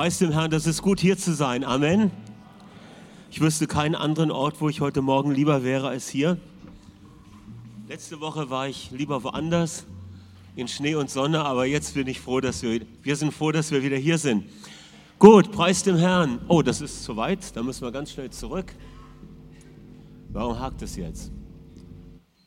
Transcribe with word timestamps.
Preis 0.00 0.16
dem 0.16 0.32
Herrn, 0.32 0.50
das 0.50 0.66
ist 0.66 0.80
gut 0.80 0.98
hier 0.98 1.18
zu 1.18 1.34
sein. 1.34 1.62
Amen. 1.62 2.10
Ich 3.30 3.42
wüsste 3.42 3.66
keinen 3.66 3.94
anderen 3.94 4.30
Ort, 4.30 4.62
wo 4.62 4.70
ich 4.70 4.80
heute 4.80 5.02
Morgen 5.02 5.30
lieber 5.30 5.62
wäre 5.62 5.88
als 5.88 6.08
hier. 6.08 6.38
Letzte 7.86 8.18
Woche 8.18 8.48
war 8.48 8.66
ich 8.66 8.90
lieber 8.92 9.22
woanders, 9.24 9.84
in 10.56 10.68
Schnee 10.68 10.94
und 10.94 11.10
Sonne, 11.10 11.44
aber 11.44 11.66
jetzt 11.66 11.92
bin 11.92 12.06
ich 12.06 12.18
froh, 12.18 12.40
dass 12.40 12.62
wir, 12.62 12.80
wir 13.02 13.14
sind 13.14 13.34
froh, 13.34 13.52
dass 13.52 13.72
wir 13.72 13.82
wieder 13.82 13.98
hier 13.98 14.16
sind. 14.16 14.46
Gut, 15.18 15.52
preis 15.52 15.82
dem 15.82 15.96
Herrn. 15.96 16.40
Oh, 16.48 16.62
das 16.62 16.80
ist 16.80 17.04
zu 17.04 17.18
weit, 17.18 17.54
da 17.54 17.62
müssen 17.62 17.82
wir 17.82 17.92
ganz 17.92 18.10
schnell 18.10 18.30
zurück. 18.30 18.72
Warum 20.30 20.58
hakt 20.58 20.80
es 20.80 20.96
jetzt? 20.96 21.30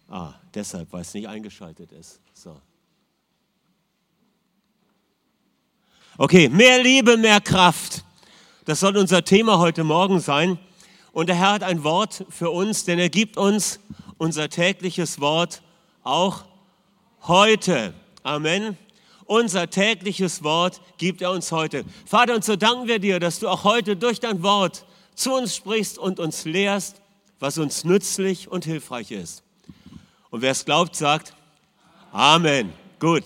Ah, 0.07 0.33
deshalb, 0.55 0.91
weil 0.91 1.01
es 1.01 1.13
nicht 1.13 1.27
eingeschaltet 1.27 1.91
ist. 1.91 2.19
So. 2.33 2.59
Okay, 6.15 6.47
mehr 6.47 6.83
Liebe, 6.83 7.17
mehr 7.17 7.41
Kraft. 7.41 8.03
Das 8.65 8.81
soll 8.81 8.97
unser 8.97 9.25
Thema 9.25 9.57
heute 9.57 9.83
Morgen 9.83 10.19
sein. 10.19 10.59
Und 11.11 11.27
der 11.27 11.35
Herr 11.35 11.53
hat 11.53 11.63
ein 11.63 11.83
Wort 11.83 12.25
für 12.29 12.51
uns, 12.51 12.85
denn 12.85 12.99
er 12.99 13.09
gibt 13.09 13.35
uns 13.35 13.79
unser 14.19 14.47
tägliches 14.47 15.19
Wort 15.19 15.63
auch 16.03 16.45
heute. 17.23 17.95
Amen. 18.21 18.77
Unser 19.25 19.71
tägliches 19.71 20.43
Wort 20.43 20.81
gibt 20.99 21.23
er 21.23 21.31
uns 21.31 21.51
heute. 21.51 21.83
Vater, 22.05 22.35
und 22.35 22.45
so 22.45 22.55
danken 22.57 22.87
wir 22.87 22.99
dir, 22.99 23.19
dass 23.19 23.39
du 23.39 23.49
auch 23.49 23.63
heute 23.63 23.95
durch 23.95 24.19
dein 24.19 24.43
Wort 24.43 24.85
zu 25.15 25.33
uns 25.33 25.55
sprichst 25.55 25.97
und 25.97 26.19
uns 26.19 26.45
lehrst, 26.45 27.01
was 27.39 27.57
uns 27.57 27.85
nützlich 27.85 28.47
und 28.47 28.65
hilfreich 28.65 29.09
ist. 29.09 29.41
Und 30.29 30.43
wer 30.43 30.51
es 30.51 30.63
glaubt, 30.63 30.95
sagt 30.95 31.33
Amen. 32.11 32.71
Gut. 32.99 33.23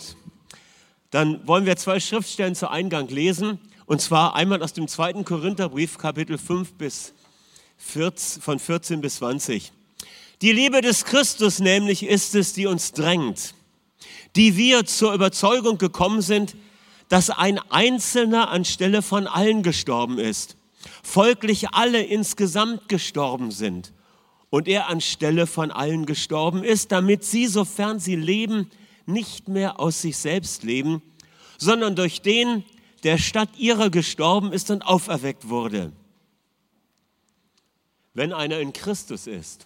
Dann 1.11 1.47
wollen 1.47 1.65
wir 1.65 1.77
zwei 1.77 1.99
Schriftstellen 1.99 2.55
zu 2.55 2.69
Eingang 2.69 3.07
lesen. 3.07 3.59
Und 3.85 4.01
zwar 4.01 4.35
einmal 4.35 4.61
aus 4.61 4.73
dem 4.73 4.87
zweiten 4.87 5.23
Korintherbrief, 5.23 5.97
Kapitel 5.97 6.37
5 6.37 6.73
bis 6.73 7.13
14, 7.77 8.41
von 8.41 8.59
14 8.59 8.99
bis 8.99 9.17
20. 9.17 9.71
Die 10.41 10.51
Liebe 10.51 10.81
des 10.81 11.05
Christus 11.05 11.59
nämlich 11.59 12.03
ist 12.03 12.35
es, 12.35 12.53
die 12.53 12.67
uns 12.67 12.91
drängt, 12.91 13.55
die 14.35 14.57
wir 14.57 14.85
zur 14.85 15.13
Überzeugung 15.13 15.77
gekommen 15.77 16.21
sind, 16.21 16.55
dass 17.09 17.29
ein 17.29 17.59
Einzelner 17.69 18.49
anstelle 18.49 19.01
von 19.01 19.25
allen 19.25 19.63
gestorben 19.63 20.19
ist, 20.19 20.57
folglich 21.01 21.69
alle 21.69 22.03
insgesamt 22.03 22.89
gestorben 22.89 23.51
sind 23.51 23.93
und 24.49 24.67
er 24.67 24.89
anstelle 24.89 25.47
von 25.47 25.71
allen 25.71 26.05
gestorben 26.05 26.63
ist, 26.63 26.91
damit 26.91 27.23
sie, 27.23 27.47
sofern 27.47 27.99
sie 27.99 28.15
leben, 28.15 28.69
nicht 29.07 29.47
mehr 29.47 29.79
aus 29.79 30.01
sich 30.01 30.17
selbst 30.17 30.63
leben, 30.63 31.01
sondern 31.57 31.95
durch 31.95 32.21
den, 32.21 32.63
der 33.03 33.17
statt 33.17 33.49
ihrer 33.57 33.89
gestorben 33.89 34.53
ist 34.53 34.69
und 34.69 34.83
auferweckt 34.83 35.49
wurde. 35.49 35.91
Wenn 38.13 38.33
einer 38.33 38.59
in 38.59 38.73
Christus 38.73 39.27
ist, 39.27 39.65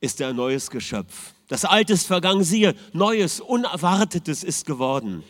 ist 0.00 0.20
er 0.20 0.28
ein 0.28 0.36
neues 0.36 0.70
Geschöpf. 0.70 1.32
Das 1.48 1.64
Alte 1.64 1.94
ist 1.94 2.06
vergangen, 2.06 2.44
siehe, 2.44 2.74
Neues, 2.92 3.40
Unerwartetes 3.40 4.44
ist 4.44 4.66
geworden. 4.66 5.24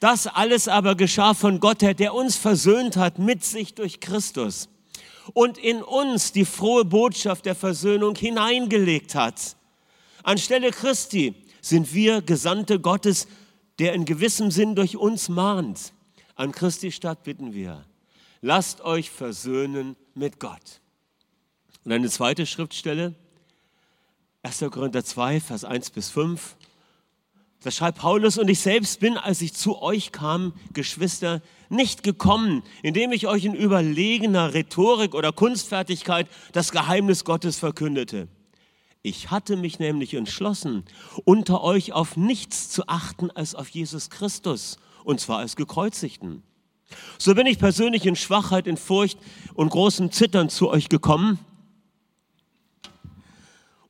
Das 0.00 0.26
alles 0.26 0.68
aber 0.68 0.94
geschah 0.94 1.34
von 1.34 1.58
Gott 1.58 1.82
her, 1.82 1.94
der 1.94 2.14
uns 2.14 2.36
versöhnt 2.36 2.96
hat 2.96 3.18
mit 3.18 3.44
sich 3.44 3.74
durch 3.74 3.98
Christus 3.98 4.68
und 5.32 5.58
in 5.58 5.82
uns 5.82 6.32
die 6.32 6.44
frohe 6.44 6.84
Botschaft 6.84 7.46
der 7.46 7.54
Versöhnung 7.54 8.14
hineingelegt 8.14 9.14
hat. 9.14 9.56
Anstelle 10.22 10.70
Christi 10.70 11.34
sind 11.60 11.94
wir 11.94 12.22
Gesandte 12.22 12.80
Gottes, 12.80 13.26
der 13.78 13.92
in 13.92 14.04
gewissem 14.04 14.50
Sinn 14.50 14.74
durch 14.74 14.96
uns 14.96 15.28
mahnt. 15.28 15.92
An 16.34 16.52
Christi 16.52 16.92
Stadt 16.92 17.24
bitten 17.24 17.52
wir, 17.52 17.84
lasst 18.40 18.80
euch 18.80 19.10
versöhnen 19.10 19.96
mit 20.14 20.40
Gott. 20.40 20.80
Und 21.84 21.92
eine 21.92 22.08
zweite 22.10 22.46
Schriftstelle, 22.46 23.14
1. 24.42 24.64
Korinther 24.70 25.04
2, 25.04 25.40
Vers 25.40 25.64
1 25.64 25.90
bis 25.90 26.10
5. 26.10 26.56
Da 27.62 27.72
schreibt 27.72 27.98
Paulus, 27.98 28.38
und 28.38 28.48
ich 28.48 28.60
selbst 28.60 29.00
bin, 29.00 29.16
als 29.16 29.42
ich 29.42 29.52
zu 29.52 29.82
euch 29.82 30.12
kam, 30.12 30.52
Geschwister, 30.72 31.42
nicht 31.68 32.04
gekommen, 32.04 32.62
indem 32.82 33.10
ich 33.10 33.26
euch 33.26 33.44
in 33.44 33.54
überlegener 33.54 34.54
Rhetorik 34.54 35.14
oder 35.14 35.32
Kunstfertigkeit 35.32 36.28
das 36.52 36.70
Geheimnis 36.70 37.24
Gottes 37.24 37.58
verkündete. 37.58 38.28
Ich 39.02 39.30
hatte 39.30 39.56
mich 39.56 39.78
nämlich 39.78 40.14
entschlossen, 40.14 40.84
unter 41.24 41.62
euch 41.62 41.92
auf 41.92 42.16
nichts 42.16 42.70
zu 42.70 42.88
achten 42.88 43.30
als 43.30 43.54
auf 43.54 43.68
Jesus 43.68 44.10
Christus, 44.10 44.78
und 45.04 45.20
zwar 45.20 45.38
als 45.38 45.56
gekreuzigten. 45.56 46.42
So 47.18 47.34
bin 47.34 47.46
ich 47.46 47.58
persönlich 47.58 48.06
in 48.06 48.16
Schwachheit, 48.16 48.66
in 48.66 48.76
Furcht 48.76 49.18
und 49.54 49.68
großem 49.70 50.10
Zittern 50.10 50.48
zu 50.48 50.68
euch 50.68 50.88
gekommen 50.88 51.38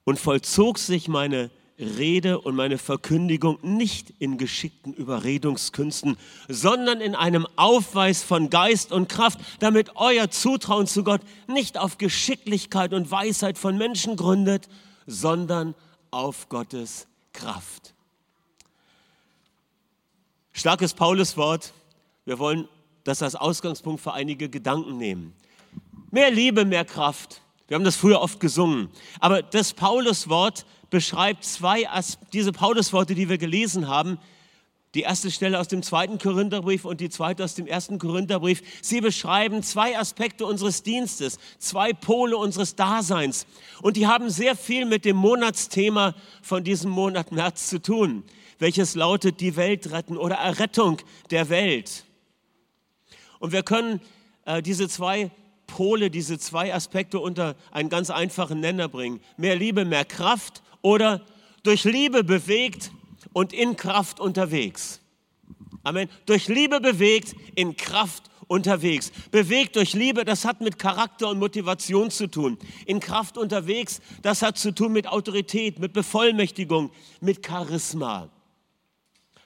und 0.04 0.18
vollzog 0.18 0.78
sich 0.78 1.08
meine 1.08 1.50
Rede 1.78 2.40
und 2.40 2.56
meine 2.56 2.76
Verkündigung 2.76 3.58
nicht 3.62 4.12
in 4.18 4.36
geschickten 4.36 4.92
Überredungskünsten, 4.92 6.16
sondern 6.48 7.00
in 7.00 7.14
einem 7.14 7.46
Aufweis 7.54 8.22
von 8.24 8.50
Geist 8.50 8.90
und 8.90 9.08
Kraft, 9.08 9.38
damit 9.60 9.92
euer 9.94 10.28
Zutrauen 10.30 10.88
zu 10.88 11.04
Gott 11.04 11.20
nicht 11.46 11.78
auf 11.78 11.98
Geschicklichkeit 11.98 12.92
und 12.92 13.10
Weisheit 13.10 13.58
von 13.58 13.78
Menschen 13.78 14.16
gründet, 14.16 14.68
sondern 15.08 15.74
auf 16.10 16.48
Gottes 16.50 17.08
Kraft. 17.32 17.94
Starkes 20.52 20.92
Pauluswort. 20.92 21.72
Wir 22.26 22.38
wollen 22.38 22.68
das 23.04 23.22
als 23.22 23.34
Ausgangspunkt 23.34 24.02
für 24.02 24.12
einige 24.12 24.50
Gedanken 24.50 24.98
nehmen. 24.98 25.32
Mehr 26.10 26.30
Liebe, 26.30 26.64
mehr 26.64 26.84
Kraft. 26.84 27.40
Wir 27.68 27.76
haben 27.76 27.84
das 27.84 27.96
früher 27.96 28.20
oft 28.20 28.38
gesungen. 28.38 28.90
Aber 29.18 29.42
das 29.42 29.72
Pauluswort 29.72 30.66
beschreibt 30.90 31.44
zwei, 31.44 31.88
diese 32.32 32.52
Paulusworte, 32.52 33.14
die 33.14 33.28
wir 33.30 33.38
gelesen 33.38 33.88
haben, 33.88 34.18
die 34.94 35.02
erste 35.02 35.30
Stelle 35.30 35.60
aus 35.60 35.68
dem 35.68 35.82
zweiten 35.82 36.18
Korintherbrief 36.18 36.84
und 36.84 37.00
die 37.00 37.10
zweite 37.10 37.44
aus 37.44 37.54
dem 37.54 37.66
ersten 37.66 37.98
Korintherbrief. 37.98 38.62
Sie 38.80 39.00
beschreiben 39.00 39.62
zwei 39.62 39.98
Aspekte 39.98 40.46
unseres 40.46 40.82
Dienstes, 40.82 41.38
zwei 41.58 41.92
Pole 41.92 42.36
unseres 42.36 42.74
Daseins. 42.74 43.46
Und 43.82 43.96
die 43.96 44.06
haben 44.06 44.30
sehr 44.30 44.56
viel 44.56 44.86
mit 44.86 45.04
dem 45.04 45.16
Monatsthema 45.16 46.14
von 46.42 46.64
diesem 46.64 46.90
Monat 46.90 47.32
März 47.32 47.68
zu 47.68 47.82
tun, 47.82 48.24
welches 48.58 48.94
lautet 48.94 49.40
die 49.40 49.56
Welt 49.56 49.90
retten 49.90 50.16
oder 50.16 50.36
Errettung 50.36 50.98
der 51.30 51.50
Welt. 51.50 52.04
Und 53.40 53.52
wir 53.52 53.62
können 53.62 54.00
äh, 54.46 54.62
diese 54.62 54.88
zwei 54.88 55.30
Pole, 55.66 56.10
diese 56.10 56.38
zwei 56.38 56.74
Aspekte 56.74 57.20
unter 57.20 57.54
einen 57.70 57.90
ganz 57.90 58.08
einfachen 58.08 58.60
Nenner 58.60 58.88
bringen. 58.88 59.20
Mehr 59.36 59.54
Liebe, 59.54 59.84
mehr 59.84 60.06
Kraft 60.06 60.62
oder 60.80 61.20
durch 61.62 61.84
Liebe 61.84 62.24
bewegt, 62.24 62.90
und 63.32 63.52
in 63.52 63.76
Kraft 63.76 64.20
unterwegs. 64.20 65.00
Amen. 65.82 66.08
Durch 66.26 66.48
Liebe 66.48 66.80
bewegt, 66.80 67.34
in 67.54 67.76
Kraft 67.76 68.24
unterwegs. 68.46 69.12
Bewegt 69.30 69.76
durch 69.76 69.92
Liebe, 69.92 70.24
das 70.24 70.44
hat 70.44 70.60
mit 70.60 70.78
Charakter 70.78 71.28
und 71.28 71.38
Motivation 71.38 72.10
zu 72.10 72.26
tun. 72.26 72.58
In 72.86 73.00
Kraft 73.00 73.38
unterwegs, 73.38 74.00
das 74.22 74.42
hat 74.42 74.58
zu 74.58 74.74
tun 74.74 74.92
mit 74.92 75.06
Autorität, 75.06 75.78
mit 75.78 75.92
Bevollmächtigung, 75.92 76.90
mit 77.20 77.46
Charisma. 77.46 78.30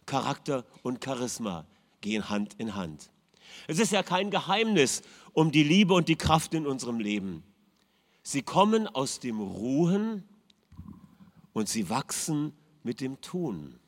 Charakter 0.07 0.65
und 0.83 1.05
Charisma 1.05 1.67
gehen 2.01 2.29
Hand 2.29 2.55
in 2.59 2.75
Hand. 2.75 3.11
Es 3.67 3.79
ist 3.79 3.93
ja 3.93 4.03
kein 4.03 4.31
Geheimnis 4.31 5.03
um 5.33 5.53
die 5.53 5.63
Liebe 5.63 5.95
und 5.95 6.09
die 6.09 6.17
Kraft 6.17 6.55
in 6.55 6.67
unserem 6.67 6.99
Leben. 6.99 7.43
Sie 8.23 8.43
kommen 8.43 8.87
aus 8.87 9.21
dem 9.21 9.41
Ruhen 9.41 10.25
und 11.53 11.69
sie 11.69 11.89
wachsen 11.89 12.53
mit 12.85 13.01
dem 13.01 13.21
Tun. 13.21 13.79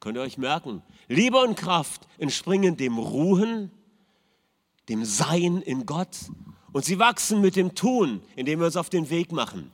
Könnt 0.00 0.16
ihr 0.16 0.22
euch 0.22 0.38
merken? 0.38 0.82
Liebe 1.08 1.38
und 1.38 1.56
Kraft 1.56 2.08
entspringen 2.18 2.76
dem 2.76 2.98
Ruhen, 2.98 3.70
dem 4.88 5.04
Sein 5.04 5.60
in 5.62 5.86
Gott 5.86 6.16
und 6.72 6.84
sie 6.84 6.98
wachsen 6.98 7.40
mit 7.40 7.56
dem 7.56 7.74
Tun, 7.74 8.22
indem 8.36 8.60
wir 8.60 8.66
uns 8.66 8.76
auf 8.76 8.90
den 8.90 9.10
Weg 9.10 9.32
machen. 9.32 9.70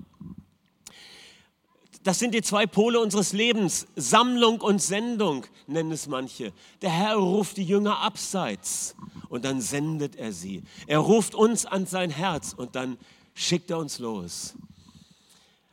Das 2.03 2.21
sind 2.21 2.35
die 2.35 2.43
zwei 2.43 2.67
Pole 2.67 3.01
unseres 3.01 3.33
Lebens. 3.33 3.89
Sammlung 3.97 4.61
und 4.61 4.81
Sendung 4.81 5.45
nennen 5.67 5.91
es 5.91 6.07
manche. 6.07 6.53
Der 6.81 6.91
Herr 6.91 7.17
ruft 7.17 7.57
die 7.57 7.65
Jünger 7.65 7.99
abseits 7.99 8.95
und 9.29 9.45
dann 9.45 9.61
sendet 9.61 10.15
er 10.15 10.33
sie. 10.33 10.63
Er 10.87 11.01
ruft 11.01 11.35
uns 11.35 11.67
an 11.67 11.85
sein 11.85 12.11
Herz 12.11 12.53
und 12.57 12.77
dann 12.77 12.97
schickt 13.35 13.71
er 13.71 13.79
uns 13.79 13.99
los. 13.99 14.55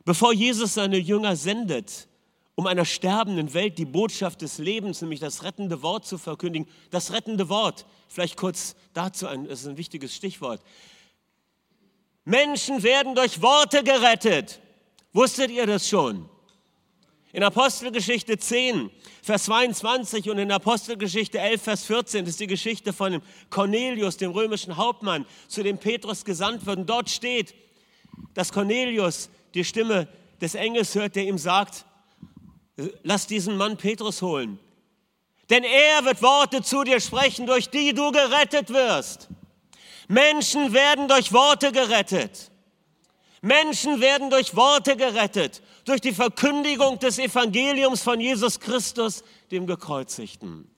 Bevor 0.06 0.33
Jesus 0.33 0.74
seine 0.74 0.97
Jünger 0.97 1.35
sendet, 1.35 2.07
um 2.55 2.67
einer 2.67 2.85
sterbenden 2.85 3.53
Welt 3.53 3.77
die 3.77 3.85
Botschaft 3.85 4.41
des 4.41 4.59
Lebens, 4.59 5.01
nämlich 5.01 5.19
das 5.19 5.44
rettende 5.44 5.81
Wort 5.81 6.05
zu 6.05 6.17
verkündigen. 6.17 6.67
Das 6.91 7.11
rettende 7.11 7.50
Wort, 7.50 7.85
vielleicht 8.07 8.38
kurz 8.38 8.75
dazu, 8.94 9.27
ein, 9.27 9.47
das 9.47 9.61
ist 9.61 9.67
ein 9.67 9.77
wichtiges 9.77 10.15
Stichwort. 10.15 10.61
Menschen 12.25 12.83
werden 12.83 13.15
durch 13.15 13.41
Worte 13.41 13.83
gerettet. 13.83 14.61
Wusstet 15.11 15.50
ihr 15.51 15.65
das 15.65 15.89
schon? 15.89 16.29
In 17.33 17.41
Apostelgeschichte 17.41 18.38
10, 18.38 18.91
Vers 19.23 19.45
22 19.45 20.29
und 20.29 20.38
in 20.38 20.51
Apostelgeschichte 20.51 21.39
11, 21.39 21.61
Vers 21.63 21.83
14 21.85 22.27
ist 22.27 22.39
die 22.39 22.45
Geschichte 22.45 22.94
von 22.94 23.23
Cornelius, 23.49 24.17
dem 24.17 24.29
römischen 24.29 24.77
Hauptmann, 24.77 25.25
zu 25.47 25.63
dem 25.63 25.79
Petrus 25.79 26.25
gesandt 26.25 26.67
wird. 26.67 26.77
Und 26.77 26.89
dort 26.89 27.09
steht, 27.09 27.56
dass 28.35 28.51
Cornelius 28.51 29.31
die 29.56 29.63
Stimme 29.63 30.07
des 30.41 30.53
Engels 30.53 30.94
hört, 30.94 31.15
der 31.15 31.23
ihm 31.23 31.39
sagt, 31.39 31.85
lass 33.03 33.27
diesen 33.27 33.57
Mann 33.57 33.77
Petrus 33.77 34.21
holen. 34.21 34.59
Denn 35.49 35.63
er 35.63 36.05
wird 36.05 36.21
Worte 36.21 36.61
zu 36.61 36.83
dir 36.83 36.99
sprechen, 36.99 37.45
durch 37.45 37.69
die 37.69 37.93
du 37.93 38.11
gerettet 38.11 38.69
wirst. 38.69 39.29
Menschen 40.07 40.73
werden 40.73 41.07
durch 41.07 41.33
Worte 41.33 41.71
gerettet. 41.71 42.51
Menschen 43.41 43.99
werden 43.99 44.29
durch 44.29 44.55
Worte 44.55 44.95
gerettet, 44.95 45.61
durch 45.83 45.99
die 45.99 46.13
Verkündigung 46.13 46.97
des 46.99 47.19
Evangeliums 47.19 48.01
von 48.01 48.19
Jesus 48.21 48.59
Christus, 48.59 49.23
dem 49.51 49.67
Gekreuzigten. 49.67 50.69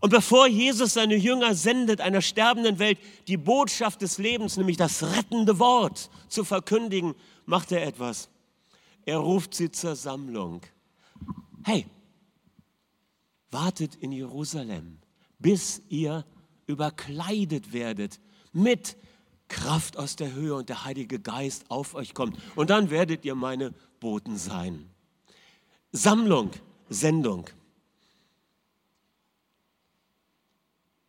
Und 0.00 0.10
bevor 0.10 0.48
Jesus 0.48 0.94
seine 0.94 1.14
Jünger 1.14 1.54
sendet, 1.54 2.00
einer 2.00 2.20
sterbenden 2.20 2.78
Welt 2.78 2.98
die 3.26 3.38
Botschaft 3.38 4.02
des 4.02 4.18
Lebens, 4.18 4.56
nämlich 4.56 4.76
das 4.76 5.02
rettende 5.02 5.58
Wort, 5.58 6.10
zu 6.28 6.44
verkündigen, 6.44 7.14
macht 7.46 7.72
er 7.72 7.86
etwas. 7.86 8.28
Er 9.04 9.18
ruft 9.18 9.54
sie 9.54 9.70
zur 9.70 9.96
Sammlung. 9.96 10.62
Hey, 11.62 11.86
wartet 13.50 13.94
in 13.96 14.12
Jerusalem, 14.12 14.98
bis 15.38 15.82
ihr 15.88 16.24
überkleidet 16.66 17.72
werdet 17.72 18.20
mit 18.52 18.96
Kraft 19.48 19.98
aus 19.98 20.16
der 20.16 20.32
Höhe 20.32 20.54
und 20.54 20.68
der 20.68 20.84
Heilige 20.84 21.20
Geist 21.20 21.70
auf 21.70 21.94
euch 21.94 22.14
kommt. 22.14 22.38
Und 22.56 22.70
dann 22.70 22.90
werdet 22.90 23.24
ihr 23.24 23.34
meine 23.34 23.74
Boten 24.00 24.36
sein. 24.38 24.90
Sammlung, 25.92 26.50
Sendung. 26.88 27.48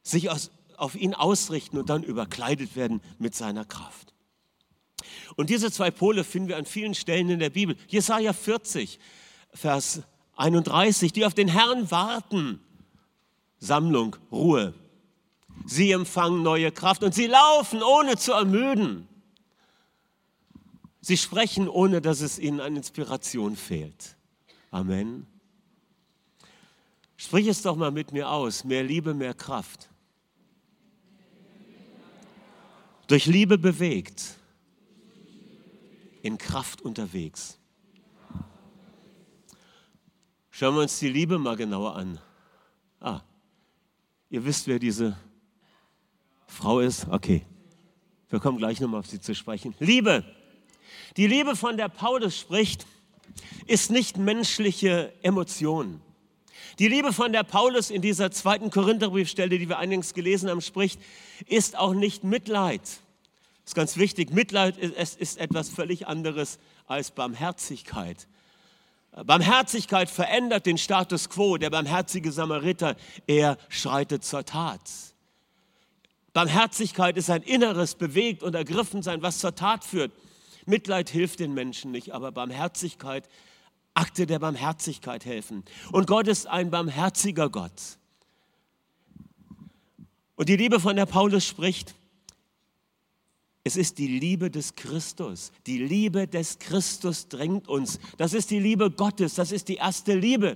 Sich 0.03 0.29
aus, 0.29 0.51
auf 0.77 0.95
ihn 0.95 1.13
ausrichten 1.13 1.77
und 1.77 1.89
dann 1.89 2.03
überkleidet 2.03 2.75
werden 2.75 3.01
mit 3.17 3.35
seiner 3.35 3.65
Kraft. 3.65 4.14
Und 5.35 5.49
diese 5.49 5.71
zwei 5.71 5.91
Pole 5.91 6.23
finden 6.23 6.49
wir 6.49 6.57
an 6.57 6.65
vielen 6.65 6.93
Stellen 6.93 7.29
in 7.29 7.39
der 7.39 7.49
Bibel. 7.49 7.75
Jesaja 7.87 8.33
40, 8.33 8.99
Vers 9.53 10.01
31, 10.35 11.13
die 11.13 11.25
auf 11.25 11.33
den 11.33 11.47
Herrn 11.47 11.89
warten. 11.91 12.59
Sammlung, 13.59 14.15
Ruhe. 14.31 14.73
Sie 15.65 15.91
empfangen 15.91 16.43
neue 16.43 16.71
Kraft 16.71 17.03
und 17.03 17.15
sie 17.15 17.27
laufen, 17.27 17.81
ohne 17.81 18.17
zu 18.17 18.33
ermüden. 18.33 19.07
Sie 21.01 21.17
sprechen, 21.17 21.69
ohne 21.69 22.01
dass 22.01 22.21
es 22.21 22.39
ihnen 22.39 22.59
an 22.59 22.75
Inspiration 22.75 23.55
fehlt. 23.55 24.17
Amen. 24.71 25.27
Sprich 27.17 27.47
es 27.47 27.61
doch 27.61 27.75
mal 27.75 27.91
mit 27.91 28.11
mir 28.11 28.29
aus. 28.29 28.63
Mehr 28.63 28.83
Liebe, 28.83 29.13
mehr 29.13 29.33
Kraft. 29.33 29.89
Durch 33.07 33.25
Liebe 33.25 33.57
bewegt, 33.57 34.37
in 36.25 36.39
Kraft 36.39 36.81
unterwegs. 36.81 37.59
Schauen 40.49 40.73
wir 40.73 40.81
uns 40.81 40.97
die 40.97 41.07
Liebe 41.07 41.37
mal 41.37 41.55
genauer 41.55 41.95
an. 41.95 42.19
Ah, 42.99 43.21
ihr 44.31 44.43
wisst, 44.43 44.65
wer 44.65 44.79
diese 44.79 45.15
Frau 46.47 46.79
ist? 46.79 47.07
Okay. 47.09 47.45
Wir 48.29 48.39
kommen 48.39 48.57
gleich 48.57 48.81
nochmal 48.81 49.01
auf 49.01 49.05
sie 49.05 49.21
zu 49.21 49.35
sprechen. 49.35 49.75
Liebe. 49.79 50.25
Die 51.15 51.27
Liebe, 51.27 51.55
von 51.55 51.77
der 51.77 51.89
Paulus 51.89 52.35
spricht, 52.35 52.87
ist 53.67 53.91
nicht 53.91 54.17
menschliche 54.17 55.13
Emotion. 55.21 56.01
Die 56.79 56.87
Liebe, 56.87 57.13
von 57.13 57.33
der 57.33 57.43
Paulus 57.43 57.91
in 57.91 58.01
dieser 58.01 58.31
zweiten 58.31 58.71
Korintherbriefstelle, 58.71 59.59
die 59.59 59.69
wir 59.69 59.77
eingangs 59.77 60.15
gelesen 60.15 60.49
haben, 60.49 60.61
spricht, 60.61 60.99
ist 61.45 61.77
auch 61.77 61.93
nicht 61.93 62.23
Mitleid. 62.23 62.81
Das 63.65 63.71
ist 63.71 63.75
ganz 63.75 63.97
wichtig. 63.97 64.29
Mitleid 64.29 64.77
ist, 64.77 65.19
ist 65.19 65.39
etwas 65.39 65.69
völlig 65.69 66.05
anderes 66.05 66.59
als 66.85 67.09
Barmherzigkeit. 67.09 68.27
Barmherzigkeit 69.25 70.07
verändert 70.07 70.67
den 70.67 70.77
Status 70.77 71.29
quo. 71.29 71.57
Der 71.57 71.71
barmherzige 71.71 72.31
Samariter, 72.31 72.95
er 73.25 73.57
schreitet 73.69 74.23
zur 74.23 74.45
Tat. 74.45 74.81
Barmherzigkeit 76.31 77.17
ist 77.17 77.31
ein 77.31 77.41
inneres 77.41 77.95
bewegt 77.95 78.43
und 78.43 78.53
ergriffen 78.53 79.01
sein, 79.01 79.23
was 79.23 79.39
zur 79.39 79.55
Tat 79.55 79.83
führt. 79.83 80.11
Mitleid 80.67 81.09
hilft 81.09 81.39
den 81.39 81.55
Menschen 81.55 81.91
nicht, 81.91 82.13
aber 82.13 82.31
Barmherzigkeit, 82.31 83.27
Akte 83.95 84.27
der 84.27 84.37
Barmherzigkeit 84.37 85.25
helfen. 85.25 85.63
Und 85.91 86.05
Gott 86.05 86.27
ist 86.27 86.45
ein 86.45 86.69
barmherziger 86.69 87.49
Gott. 87.49 87.97
Und 90.35 90.49
die 90.49 90.57
Liebe, 90.57 90.79
von 90.79 90.95
der 90.95 91.07
Paulus 91.07 91.47
spricht, 91.47 91.95
es 93.67 93.77
ist 93.77 93.97
die 93.97 94.19
Liebe 94.19 94.51
des 94.51 94.75
Christus. 94.75 95.51
Die 95.65 95.79
Liebe 95.79 96.27
des 96.27 96.59
Christus 96.59 97.27
drängt 97.27 97.67
uns. 97.67 97.99
Das 98.17 98.33
ist 98.33 98.51
die 98.51 98.59
Liebe 98.59 98.91
Gottes. 98.91 99.33
Das 99.33 99.51
ist 99.51 99.67
die 99.69 99.77
erste 99.77 100.13
Liebe. 100.13 100.55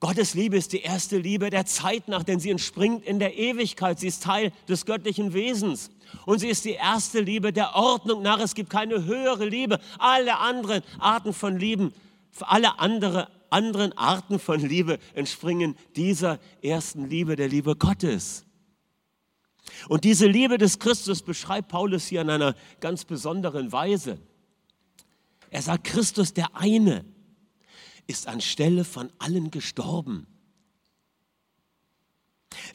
Gottes 0.00 0.34
Liebe 0.34 0.56
ist 0.56 0.72
die 0.72 0.80
erste 0.80 1.18
Liebe 1.18 1.48
der 1.48 1.66
Zeit 1.66 2.08
nach, 2.08 2.24
denn 2.24 2.40
sie 2.40 2.50
entspringt 2.50 3.04
in 3.04 3.20
der 3.20 3.38
Ewigkeit. 3.38 4.00
Sie 4.00 4.08
ist 4.08 4.24
Teil 4.24 4.50
des 4.68 4.84
göttlichen 4.84 5.32
Wesens. 5.32 5.92
Und 6.26 6.40
sie 6.40 6.48
ist 6.48 6.64
die 6.64 6.72
erste 6.72 7.20
Liebe 7.20 7.52
der 7.52 7.76
Ordnung 7.76 8.20
nach. 8.20 8.40
Es 8.40 8.56
gibt 8.56 8.68
keine 8.68 9.04
höhere 9.04 9.44
Liebe. 9.44 9.78
Alle 10.00 10.38
anderen 10.38 10.82
Arten 10.98 11.32
von 11.32 11.56
Lieben, 11.56 11.94
alle 12.40 12.80
andere, 12.80 13.28
anderen 13.48 13.96
Arten 13.96 14.40
von 14.40 14.58
Liebe 14.58 14.98
entspringen 15.14 15.76
dieser 15.94 16.40
ersten 16.62 17.08
Liebe, 17.08 17.36
der 17.36 17.46
Liebe 17.46 17.76
Gottes. 17.76 18.44
Und 19.88 20.04
diese 20.04 20.26
Liebe 20.26 20.58
des 20.58 20.78
Christus 20.78 21.22
beschreibt 21.22 21.68
Paulus 21.68 22.06
hier 22.06 22.22
in 22.22 22.30
einer 22.30 22.54
ganz 22.80 23.04
besonderen 23.04 23.72
Weise. 23.72 24.18
Er 25.50 25.62
sagt, 25.62 25.84
Christus 25.84 26.32
der 26.32 26.56
eine 26.56 27.04
ist 28.06 28.26
anstelle 28.26 28.84
von 28.84 29.10
allen 29.18 29.50
gestorben. 29.50 30.26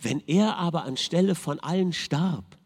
Wenn 0.01 0.21
er 0.27 0.57
aber 0.57 0.83
anstelle 0.83 1.35
von 1.35 1.59
allen 1.59 1.93
starb, 1.93 2.57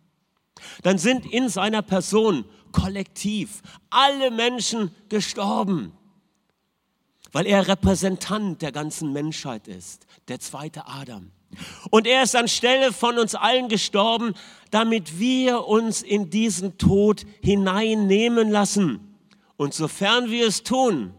dann 0.83 0.97
sind 0.97 1.25
in 1.25 1.49
seiner 1.49 1.81
Person 1.81 2.45
kollektiv 2.71 3.61
alle 3.89 4.29
Menschen 4.29 4.93
gestorben, 5.09 5.93
weil 7.31 7.47
er 7.47 7.67
Repräsentant 7.67 8.61
der 8.61 8.71
ganzen 8.71 9.13
Menschheit 9.13 9.67
ist, 9.67 10.05
der 10.27 10.39
zweite 10.39 10.87
Adam. 10.87 11.31
Und 11.89 12.07
er 12.07 12.23
ist 12.23 12.35
anstelle 12.35 12.93
von 12.93 13.17
uns 13.17 13.35
allen 13.35 13.69
gestorben, 13.69 14.33
damit 14.71 15.19
wir 15.19 15.65
uns 15.65 16.01
in 16.01 16.29
diesen 16.29 16.77
Tod 16.77 17.25
hineinnehmen 17.41 18.49
lassen. 18.49 19.17
Und 19.57 19.73
sofern 19.73 20.29
wir 20.29 20.47
es 20.47 20.63
tun, 20.63 21.13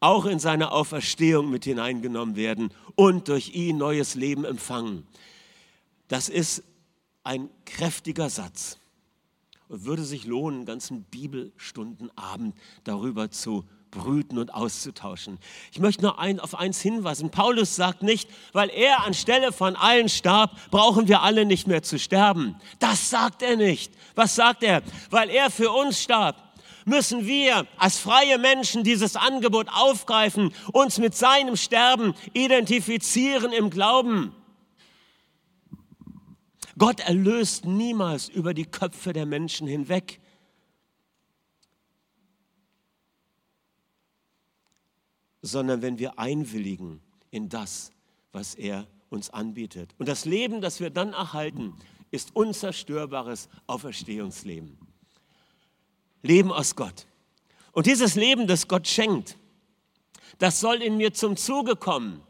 auch 0.00 0.26
in 0.26 0.38
seine 0.38 0.72
Auferstehung 0.72 1.50
mit 1.50 1.64
hineingenommen 1.64 2.36
werden 2.36 2.72
und 2.94 3.28
durch 3.28 3.54
ihn 3.54 3.78
neues 3.78 4.14
Leben 4.14 4.44
empfangen. 4.44 5.06
Das 6.08 6.28
ist 6.28 6.62
ein 7.24 7.50
kräftiger 7.66 8.30
Satz 8.30 8.78
und 9.68 9.84
würde 9.84 10.04
sich 10.04 10.24
lohnen, 10.24 10.60
einen 10.60 10.66
ganzen 10.66 11.02
Bibelstundenabend 11.04 12.56
darüber 12.84 13.30
zu 13.30 13.64
brüten 13.90 14.38
und 14.38 14.54
auszutauschen. 14.54 15.38
Ich 15.72 15.78
möchte 15.78 16.02
nur 16.02 16.18
ein, 16.18 16.40
auf 16.40 16.54
eins 16.54 16.80
hinweisen. 16.80 17.30
Paulus 17.30 17.76
sagt 17.76 18.02
nicht, 18.02 18.28
weil 18.52 18.70
er 18.70 19.04
anstelle 19.04 19.52
von 19.52 19.76
allen 19.76 20.08
starb, 20.08 20.56
brauchen 20.70 21.08
wir 21.08 21.22
alle 21.22 21.44
nicht 21.44 21.66
mehr 21.66 21.82
zu 21.82 21.98
sterben. 21.98 22.56
Das 22.78 23.10
sagt 23.10 23.42
er 23.42 23.56
nicht. 23.56 23.92
Was 24.14 24.34
sagt 24.34 24.62
er? 24.62 24.82
Weil 25.10 25.30
er 25.30 25.50
für 25.50 25.70
uns 25.70 26.02
starb 26.02 26.36
müssen 26.88 27.26
wir 27.26 27.66
als 27.76 27.98
freie 27.98 28.38
Menschen 28.38 28.82
dieses 28.82 29.14
Angebot 29.14 29.68
aufgreifen, 29.68 30.54
uns 30.72 30.98
mit 30.98 31.14
seinem 31.14 31.56
Sterben 31.56 32.14
identifizieren 32.32 33.52
im 33.52 33.68
Glauben. 33.68 34.34
Gott 36.78 37.00
erlöst 37.00 37.64
niemals 37.66 38.28
über 38.28 38.54
die 38.54 38.64
Köpfe 38.64 39.12
der 39.12 39.26
Menschen 39.26 39.66
hinweg. 39.66 40.20
Sondern 45.48 45.82
wenn 45.82 45.98
wir 45.98 46.18
einwilligen 46.18 47.00
in 47.30 47.48
das, 47.48 47.90
was 48.32 48.54
er 48.54 48.86
uns 49.10 49.30
anbietet. 49.30 49.94
Und 49.98 50.08
das 50.08 50.24
Leben, 50.24 50.60
das 50.60 50.80
wir 50.80 50.90
dann 50.90 51.12
erhalten, 51.12 51.74
ist 52.10 52.34
unzerstörbares 52.34 53.48
Auferstehungsleben. 53.66 54.78
Leben 56.22 56.52
aus 56.52 56.76
Gott. 56.76 57.06
Und 57.72 57.86
dieses 57.86 58.14
Leben, 58.14 58.46
das 58.46 58.68
Gott 58.68 58.86
schenkt, 58.88 59.36
das 60.38 60.60
soll 60.60 60.82
in 60.82 60.96
mir 60.96 61.12
zum 61.12 61.36
Zuge 61.36 61.76
kommen. 61.76 62.22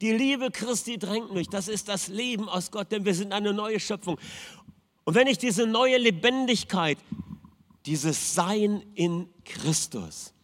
Die 0.00 0.12
Liebe 0.12 0.50
Christi 0.50 0.98
drängt 0.98 1.32
mich. 1.32 1.48
Das 1.48 1.68
ist 1.68 1.88
das 1.88 2.08
Leben 2.08 2.48
aus 2.48 2.70
Gott, 2.70 2.90
denn 2.90 3.04
wir 3.04 3.14
sind 3.14 3.32
eine 3.32 3.52
neue 3.52 3.80
Schöpfung. 3.80 4.18
Und 5.04 5.14
wenn 5.14 5.26
ich 5.26 5.38
diese 5.38 5.66
neue 5.66 5.98
Lebendigkeit 5.98 6.98
dieses 7.86 8.34
Sein 8.34 8.82
in 8.94 9.28
Christus 9.44 10.34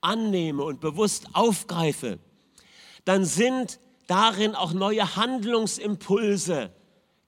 annehme 0.00 0.64
und 0.64 0.80
bewusst 0.80 1.26
aufgreife, 1.32 2.18
dann 3.04 3.24
sind 3.24 3.80
darin 4.06 4.54
auch 4.54 4.72
neue 4.72 5.16
Handlungsimpulse 5.16 6.72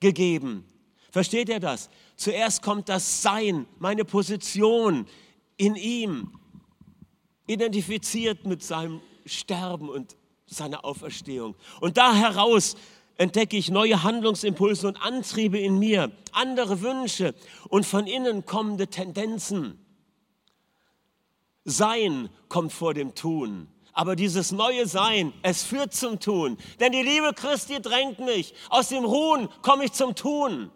gegeben. 0.01 0.65
Versteht 1.11 1.49
ihr 1.49 1.61
das? 1.61 1.91
Zuerst 2.17 2.63
kommt 2.63 2.89
das 2.89 3.23
Sein, 3.23 3.67
meine 3.79 4.05
Position 4.05 5.07
in 5.57 5.75
ihm, 5.77 6.33
identifiziert 7.47 8.47
mit 8.47 8.63
seinem 8.63 9.01
Sterben 9.25 9.89
und 9.89 10.17
seiner 10.47 10.85
Auferstehung. 10.85 11.55
Und 11.81 11.97
da 11.97 12.15
heraus 12.15 12.77
entdecke 13.17 13.57
ich 13.57 13.71
neue 13.71 14.03
Handlungsimpulse 14.03 14.87
und 14.87 14.97
Antriebe 14.97 15.59
in 15.59 15.79
mir, 15.79 16.13
andere 16.33 16.83
Wünsche 16.83 17.35
und 17.69 17.85
von 17.85 18.07
innen 18.07 18.47
kommende 18.47 18.87
Tendenzen. 18.87 19.79
Sein 21.69 22.29
kommt 22.49 22.73
vor 22.73 22.95
dem 22.95 23.15
Tun. 23.15 23.69
Aber 23.93 24.17
dieses 24.17 24.53
neue 24.53 24.87
Sein, 24.87 25.33
es 25.43 25.65
führt 25.65 25.93
zum 25.93 26.21
Tun. 26.21 26.57
Denn 26.81 26.93
die 26.93 27.03
Liebe 27.03 27.33
Christi 27.35 27.81
drängt 27.81 28.21
mich. 28.21 28.55
Aus 28.71 28.89
dem 28.89 29.05
Ruhen 29.05 29.49
komme 29.61 29.85
ich 29.85 29.93
zum 29.93 30.15
Tun. 30.15 30.71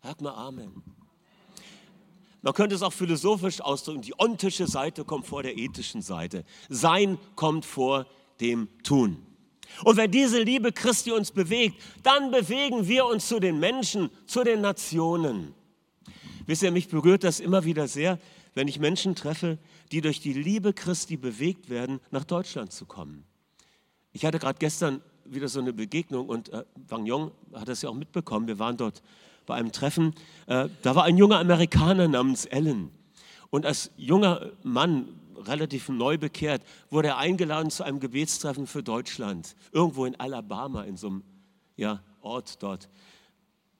Hört 0.00 0.20
mal 0.20 0.34
Amen. 0.34 0.82
Man 2.42 2.54
könnte 2.54 2.74
es 2.74 2.82
auch 2.82 2.92
philosophisch 2.92 3.60
ausdrücken. 3.60 4.02
Die 4.02 4.18
ontische 4.18 4.66
Seite 4.66 5.04
kommt 5.04 5.26
vor 5.26 5.42
der 5.42 5.56
ethischen 5.56 6.02
Seite. 6.02 6.44
Sein 6.68 7.18
kommt 7.36 7.64
vor 7.64 8.06
dem 8.40 8.68
Tun. 8.82 9.26
Und 9.84 9.96
wenn 9.96 10.10
diese 10.10 10.42
Liebe 10.42 10.72
Christi 10.72 11.12
uns 11.12 11.30
bewegt, 11.30 11.80
dann 12.02 12.30
bewegen 12.30 12.86
wir 12.86 13.06
uns 13.06 13.28
zu 13.28 13.40
den 13.40 13.58
Menschen, 13.58 14.10
zu 14.26 14.42
den 14.42 14.60
Nationen. 14.60 15.54
Wisst 16.46 16.62
ihr, 16.62 16.70
mich 16.70 16.88
berührt 16.88 17.24
das 17.24 17.40
immer 17.40 17.64
wieder 17.64 17.88
sehr, 17.88 18.18
wenn 18.54 18.68
ich 18.68 18.78
Menschen 18.78 19.14
treffe, 19.14 19.58
die 19.92 20.00
durch 20.00 20.20
die 20.20 20.32
Liebe 20.32 20.72
Christi 20.72 21.16
bewegt 21.16 21.68
werden, 21.68 22.00
nach 22.10 22.24
Deutschland 22.24 22.72
zu 22.72 22.86
kommen. 22.86 23.24
Ich 24.12 24.24
hatte 24.24 24.38
gerade 24.38 24.58
gestern 24.58 25.02
wieder 25.24 25.48
so 25.48 25.60
eine 25.60 25.72
Begegnung 25.72 26.28
und 26.28 26.48
äh, 26.52 26.64
Wang 26.88 27.06
Yong 27.06 27.30
hat 27.54 27.68
das 27.68 27.82
ja 27.82 27.90
auch 27.90 27.94
mitbekommen. 27.94 28.46
Wir 28.46 28.58
waren 28.58 28.76
dort 28.76 29.02
bei 29.46 29.54
einem 29.54 29.72
Treffen. 29.72 30.14
Äh, 30.46 30.68
da 30.82 30.94
war 30.94 31.04
ein 31.04 31.16
junger 31.16 31.38
Amerikaner 31.38 32.08
namens 32.08 32.46
Allen. 32.46 32.90
Und 33.50 33.66
als 33.66 33.90
junger 33.96 34.52
Mann, 34.62 35.08
relativ 35.36 35.88
neu 35.88 36.18
bekehrt, 36.18 36.62
wurde 36.90 37.08
er 37.08 37.18
eingeladen 37.18 37.70
zu 37.70 37.82
einem 37.82 38.00
Gebetstreffen 38.00 38.66
für 38.66 38.82
Deutschland. 38.82 39.56
Irgendwo 39.72 40.04
in 40.04 40.18
Alabama, 40.18 40.82
in 40.84 40.96
so 40.96 41.08
einem 41.08 41.22
ja, 41.76 42.02
Ort 42.20 42.62
dort. 42.62 42.88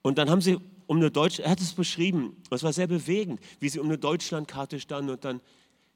Und 0.02 0.18
dann 0.18 0.30
haben 0.30 0.40
sie 0.40 0.58
um 0.86 0.96
eine 0.96 1.10
Deutsch, 1.10 1.38
er 1.38 1.50
hat 1.50 1.60
es 1.60 1.74
beschrieben, 1.74 2.36
es 2.50 2.62
war 2.62 2.72
sehr 2.72 2.88
bewegend, 2.88 3.40
wie 3.60 3.68
sie 3.68 3.78
um 3.78 3.86
eine 3.86 3.98
Deutschlandkarte 3.98 4.80
standen 4.80 5.10
und 5.10 5.24
dann 5.24 5.40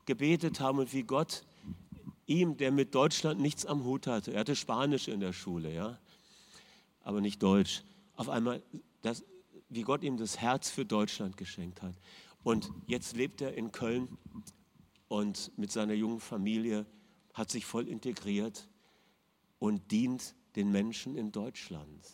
gebetet 0.07 0.61
haben 0.61 0.79
und 0.79 0.93
wie 0.93 1.03
Gott 1.03 1.45
ihm, 2.27 2.57
der 2.57 2.73
mit 2.73 2.95
Deutschland 2.95 3.41
nichts 3.41 3.67
am 3.67 3.85
Hut 3.85 4.07
hatte, 4.07 4.33
er 4.33 4.41
hatte 4.41 4.57
Spanisch 4.57 5.09
in 5.09 5.21
der 5.21 5.33
Schule, 5.33 5.73
ja, 5.73 5.99
aber 7.03 7.21
nicht 7.21 7.43
Deutsch, 7.43 7.83
auf 8.17 8.29
einmal, 8.29 8.63
das, 9.03 9.25
wie 9.69 9.83
Gott 9.83 10.03
ihm 10.03 10.17
das 10.17 10.39
Herz 10.39 10.71
für 10.71 10.85
Deutschland 10.85 11.37
geschenkt 11.37 11.83
hat. 11.83 11.95
Und 12.43 12.71
jetzt 12.87 13.17
lebt 13.17 13.41
er 13.41 13.55
in 13.55 13.73
Köln 13.73 14.17
und 15.09 15.51
mit 15.57 15.73
seiner 15.73 15.95
jungen 15.95 16.21
Familie 16.21 16.87
hat 17.33 17.51
sich 17.51 17.67
voll 17.67 17.89
integriert 17.89 18.69
und 19.59 19.91
dient 19.91 20.35
den 20.57 20.71
Menschen 20.71 21.17
in 21.17 21.33
Deutschland. 21.33 22.07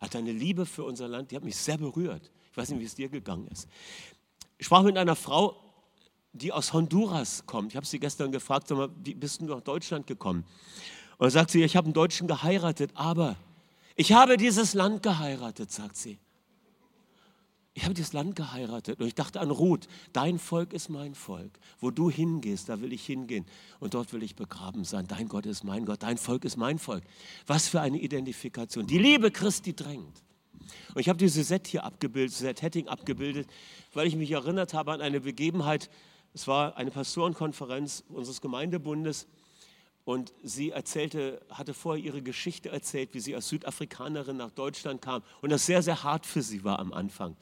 Hat 0.00 0.16
eine 0.16 0.32
Liebe 0.32 0.64
für 0.64 0.84
unser 0.84 1.08
Land, 1.08 1.30
die 1.30 1.36
hat 1.36 1.44
mich 1.44 1.56
sehr 1.56 1.76
berührt. 1.76 2.30
Ich 2.50 2.56
weiß 2.56 2.70
nicht, 2.70 2.80
wie 2.80 2.84
es 2.84 2.94
dir 2.94 3.08
gegangen 3.08 3.46
ist. 3.48 3.68
Ich 4.56 4.66
sprach 4.66 4.82
mit 4.82 4.96
einer 4.96 5.16
Frau, 5.16 5.69
die 6.32 6.52
aus 6.52 6.72
Honduras 6.72 7.44
kommt. 7.46 7.72
Ich 7.72 7.76
habe 7.76 7.86
sie 7.86 7.98
gestern 7.98 8.32
gefragt, 8.32 8.68
sag 8.68 8.78
mal, 8.78 8.90
wie 9.02 9.14
bist 9.14 9.40
du 9.40 9.46
nach 9.46 9.60
Deutschland 9.60 10.06
gekommen? 10.06 10.44
Und 11.18 11.24
dann 11.24 11.30
sagt 11.30 11.50
sie, 11.50 11.62
ich 11.62 11.76
habe 11.76 11.86
einen 11.86 11.94
Deutschen 11.94 12.28
geheiratet, 12.28 12.92
aber 12.94 13.36
ich 13.96 14.12
habe 14.12 14.36
dieses 14.36 14.74
Land 14.74 15.02
geheiratet, 15.02 15.70
sagt 15.70 15.96
sie. 15.96 16.18
Ich 17.72 17.84
habe 17.84 17.94
dieses 17.94 18.12
Land 18.12 18.34
geheiratet 18.34 19.00
und 19.00 19.06
ich 19.06 19.14
dachte 19.14 19.40
an 19.40 19.50
Ruth, 19.50 19.86
dein 20.12 20.38
Volk 20.38 20.72
ist 20.72 20.88
mein 20.88 21.14
Volk. 21.14 21.52
Wo 21.78 21.90
du 21.90 22.10
hingehst, 22.10 22.68
da 22.68 22.80
will 22.80 22.92
ich 22.92 23.06
hingehen 23.06 23.46
und 23.78 23.94
dort 23.94 24.12
will 24.12 24.22
ich 24.22 24.34
begraben 24.34 24.84
sein. 24.84 25.06
Dein 25.06 25.28
Gott 25.28 25.46
ist 25.46 25.62
mein 25.62 25.84
Gott, 25.84 26.02
dein 26.02 26.18
Volk 26.18 26.44
ist 26.44 26.56
mein 26.56 26.78
Volk. 26.78 27.04
Was 27.46 27.68
für 27.68 27.80
eine 27.80 27.98
Identifikation. 27.98 28.86
Die 28.86 28.98
Liebe 28.98 29.30
Christi 29.30 29.74
drängt. 29.74 30.22
Und 30.94 31.00
ich 31.00 31.08
habe 31.08 31.18
diese 31.18 31.44
Set 31.44 31.68
hier 31.68 31.84
abgebildet, 31.84 32.34
Set 32.34 32.62
Hetting 32.62 32.88
abgebildet, 32.88 33.48
weil 33.94 34.06
ich 34.06 34.16
mich 34.16 34.30
erinnert 34.30 34.74
habe 34.74 34.92
an 34.92 35.00
eine 35.00 35.20
Begebenheit. 35.20 35.90
Es 36.32 36.46
war 36.46 36.76
eine 36.76 36.90
Pastorenkonferenz 36.90 38.04
unseres 38.08 38.40
Gemeindebundes 38.40 39.26
und 40.04 40.32
sie 40.42 40.70
erzählte, 40.70 41.40
hatte 41.50 41.74
vorher 41.74 42.04
ihre 42.04 42.22
Geschichte 42.22 42.68
erzählt, 42.68 43.10
wie 43.12 43.20
sie 43.20 43.34
als 43.34 43.48
Südafrikanerin 43.48 44.36
nach 44.36 44.50
Deutschland 44.50 45.02
kam 45.02 45.22
und 45.40 45.50
das 45.50 45.66
sehr, 45.66 45.82
sehr 45.82 46.02
hart 46.02 46.26
für 46.26 46.42
sie 46.42 46.64
war 46.64 46.78
am 46.78 46.92
Anfang. 46.92 47.36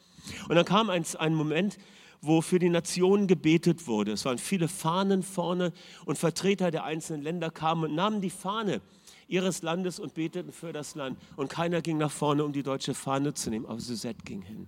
Und 0.49 0.54
dann 0.54 0.64
kam 0.64 0.90
ein, 0.90 1.04
ein 1.18 1.35
Moment, 1.35 1.78
wo 2.21 2.40
für 2.40 2.59
die 2.59 2.68
Nationen 2.68 3.26
gebetet 3.26 3.87
wurde. 3.87 4.12
Es 4.12 4.25
waren 4.25 4.38
viele 4.38 4.68
Fahnen 4.68 5.23
vorne 5.23 5.73
und 6.04 6.18
Vertreter 6.18 6.71
der 6.71 6.85
einzelnen 6.85 7.23
Länder 7.23 7.50
kamen 7.50 7.85
und 7.85 7.95
nahmen 7.95 8.21
die 8.21 8.30
Fahne 8.30 8.80
ihres 9.28 9.62
Landes 9.62 10.00
und 10.00 10.14
beteten 10.14 10.52
für 10.52 10.73
das 10.73 10.95
Land. 10.95 11.18
Und 11.37 11.49
keiner 11.49 11.83
ging 11.83 11.99
nach 11.99 12.11
vorne, 12.11 12.45
um 12.45 12.52
die 12.52 12.62
deutsche 12.62 12.95
Fahne 12.95 13.35
zu 13.35 13.50
nehmen, 13.50 13.66
aber 13.66 13.78
Suzette 13.78 14.25
ging 14.25 14.42
hin. 14.42 14.66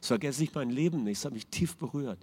Das 0.00 0.08
vergesse 0.08 0.44
ich 0.44 0.54
mein 0.54 0.70
Leben 0.70 1.04
nicht, 1.04 1.18
es 1.18 1.24
hat 1.24 1.32
mich 1.32 1.46
tief 1.46 1.76
berührt. 1.76 2.18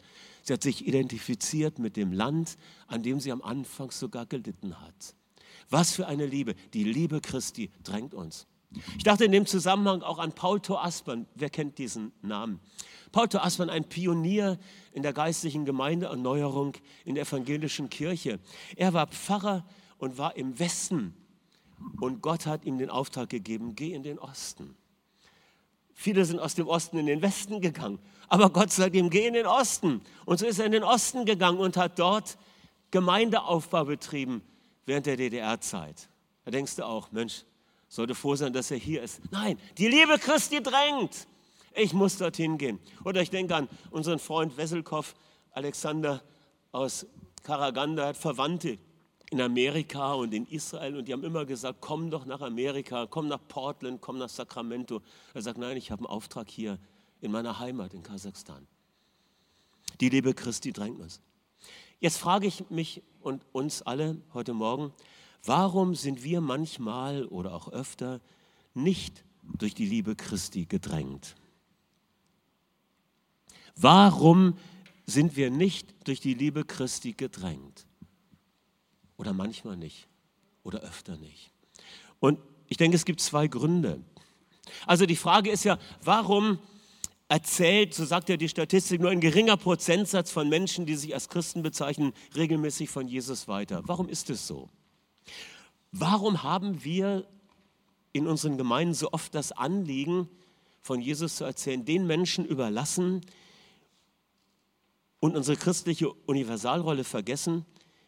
Sie 0.48 0.54
hat 0.54 0.63
sich 0.63 0.88
identifiziert 0.88 1.77
mit 1.77 1.98
dem 1.98 2.13
Land, 2.13 2.58
an 2.88 3.04
dem 3.04 3.20
sie 3.20 3.34
am 3.34 3.42
Anfang 3.42 3.92
sogar 3.92 4.25
gelitten 4.25 4.80
hat. 4.80 5.13
Was 5.70 5.92
für 5.92 6.08
eine 6.08 6.25
Liebe. 6.25 6.56
Die 6.74 6.86
Liebe 6.86 7.20
Christi 7.20 7.70
drängt 7.84 8.13
uns. 8.13 8.48
Ich 8.96 9.04
dachte 9.04 9.25
in 9.25 9.34
dem 9.34 9.46
Zusammenhang 9.46 10.04
auch 10.04 10.20
an 10.20 10.32
Paul 10.32 10.62
Thor 10.62 10.86
Aspern. 10.86 11.27
Wer 11.36 11.50
kennt 11.50 11.77
diesen 11.77 12.13
Namen? 12.22 12.62
Paul 13.12 13.27
Thor 13.27 13.44
Aspern, 13.44 13.70
ein 13.70 13.89
Pionier 13.89 14.58
in 14.94 15.04
der 15.04 15.12
geistlichen 15.12 15.66
Gemeindeerneuerung 15.66 16.77
in 17.04 17.16
der 17.16 17.25
evangelischen 17.25 17.89
Kirche. 17.89 18.39
Er 18.77 18.94
war 18.94 19.08
Pfarrer 19.08 19.66
und 19.98 20.18
war 20.18 20.38
im 20.38 20.58
Westen. 20.60 21.13
Und 22.00 22.22
Gott 22.22 22.46
hat 22.46 22.63
ihm 22.63 22.77
den 22.77 22.89
Auftrag 22.89 23.30
gegeben, 23.30 23.75
geh 23.75 23.92
in 23.92 24.04
den 24.04 24.18
Osten. 24.18 24.77
Viele 26.00 26.25
sind 26.25 26.39
aus 26.39 26.54
dem 26.54 26.68
Osten 26.68 27.00
in 27.00 27.08
den 27.08 27.24
Westen 27.24 27.60
gegangen. 27.60 27.98
Aber 28.27 28.51
Gott 28.51 28.72
sagt 28.72 28.96
ihm, 28.96 29.10
geh 29.10 29.25
in 29.25 29.34
den 29.34 29.48
Osten. 29.48 30.01
Und 30.25 30.38
so 30.38 30.46
ist 30.46 30.60
er 30.60 30.68
in 30.68 30.72
den 30.72 30.84
Osten 30.84 31.25
gegangen 31.25 31.58
und 31.58 31.75
hat 31.75 31.98
dort 31.98 32.38
Gemeindeaufbau 32.92 33.86
betrieben 33.86 34.44
während 34.86 35.08
der 35.08 35.18
DDR-Zeit. 35.18 36.08
Da 36.46 36.51
denkst 36.51 36.75
du 36.75 36.86
auch, 36.86 37.12
Mensch, 37.12 37.46
sollte 37.88 38.13
froh 38.13 38.36
sein, 38.36 38.54
dass 38.54 38.70
er 38.70 38.77
hier 38.77 39.01
ist. 39.01 39.22
Nein, 39.32 39.58
die 39.80 39.88
Liebe 39.88 40.20
Christi 40.20 40.62
drängt. 40.62 41.25
Ich 41.74 41.94
muss 41.94 42.20
dorthin 42.20 42.60
gehen. 42.60 42.80
Oder 43.04 43.24
ich 43.24 43.32
denke 43.32 43.56
an 43.56 43.68
unseren 43.89 44.20
Freund 44.20 44.56
Wesselkow, 44.56 45.16
Alexander 45.51 46.22
aus 46.72 47.08
Karaganda, 47.42 48.06
hat 48.10 48.18
Verwandte 48.18 48.77
in 49.30 49.42
Amerika 49.42 50.14
und 50.14 50.34
in 50.34 50.46
Israel 50.46 50.96
und 50.98 51.08
die 51.08 51.14
haben 51.14 51.24
immer 51.24 51.46
gesagt, 51.46 51.80
komm 51.82 52.10
doch 52.10 52.26
nach 52.26 52.42
Amerika, 52.42 53.08
komm 53.08 53.28
nach 53.28 53.42
Portland, 53.48 54.00
komm 54.02 54.18
nach 54.18 54.30
Sacramento. 54.30 55.02
Er 55.34 55.42
sagt, 55.42 55.58
nein, 55.58 55.76
ich 55.78 55.92
habe 55.92 56.02
einen 56.02 56.08
Auftrag 56.08 56.50
hier 56.50 56.80
in 57.20 57.32
meiner 57.32 57.60
Heimat 57.60 57.94
in 57.94 58.04
Kasachstan. 58.04 58.68
Die 60.00 60.10
Liebe 60.10 60.34
Christi 60.34 60.72
drängt 60.72 61.00
uns. 61.00 61.22
Jetzt 62.00 62.18
frage 62.18 62.48
ich 62.48 62.70
mich 62.70 63.02
und 63.22 63.44
uns 63.52 63.82
alle 63.82 64.22
heute 64.34 64.54
Morgen, 64.54 64.94
Warum 65.48 65.96
sind 65.96 66.26
wir 66.26 66.42
manchmal 66.42 67.26
oder 67.26 67.54
auch 67.54 67.72
öfter 67.72 68.20
nicht 68.74 69.24
durch 69.44 69.74
die 69.74 69.86
Liebe 69.86 70.14
Christi 70.14 70.66
gedrängt? 70.66 71.36
Warum 73.78 74.58
sind 75.06 75.38
wir 75.38 75.50
nicht 75.50 75.96
durch 76.06 76.20
die 76.20 76.34
Liebe 76.34 76.66
Christi 76.66 77.14
gedrängt? 77.14 77.87
Oder 79.18 79.34
manchmal 79.34 79.78
nicht 79.78 80.08
oder 80.64 80.80
öfter 80.82 81.18
nicht. 81.18 81.52
Und 82.20 82.40
ich 82.68 82.78
denke, 82.78 82.96
es 82.96 83.06
gibt 83.06 83.22
zwei 83.22 83.48
Gründe. 83.48 84.02
Also 84.86 85.06
die 85.06 85.16
Frage 85.16 85.50
ist 85.50 85.64
ja, 85.64 85.80
warum 86.04 86.60
erzählt, 87.30 87.94
so 87.94 88.06
sagt 88.06 88.30
ja 88.30 88.38
die 88.38 88.50
Statistik, 88.50 89.02
nur 89.02 89.10
ein 89.10 89.20
geringer 89.20 89.58
Prozentsatz 89.58 90.32
von 90.32 90.50
Menschen, 90.50 90.86
die 90.86 90.96
sich 90.96 91.14
als 91.14 91.30
Christen 91.30 91.62
bezeichnen, 91.62 92.14
regelmäßig 92.36 92.90
von 92.90 93.08
Jesus 93.08 93.48
weiter. 93.48 93.82
Warum 93.86 94.08
ist 94.08 94.30
es 94.30 94.48
so? 94.48 94.70
Warum 95.92 96.44
haben 96.44 96.84
wir 96.84 97.28
in 98.14 98.28
unseren 98.28 98.58
Gemeinden 98.58 98.94
so 98.94 99.12
oft 99.12 99.36
das 99.36 99.52
Anliegen, 99.52 100.30
von 100.82 101.02
Jesus 101.02 101.36
zu 101.36 101.44
erzählen, 101.44 101.84
den 101.84 102.08
Menschen 102.08 102.46
überlassen 102.46 103.22
und 105.20 105.36
unsere 105.36 105.58
christliche 105.58 106.10
Universalrolle 106.12 107.04
vergessen? 107.04 107.66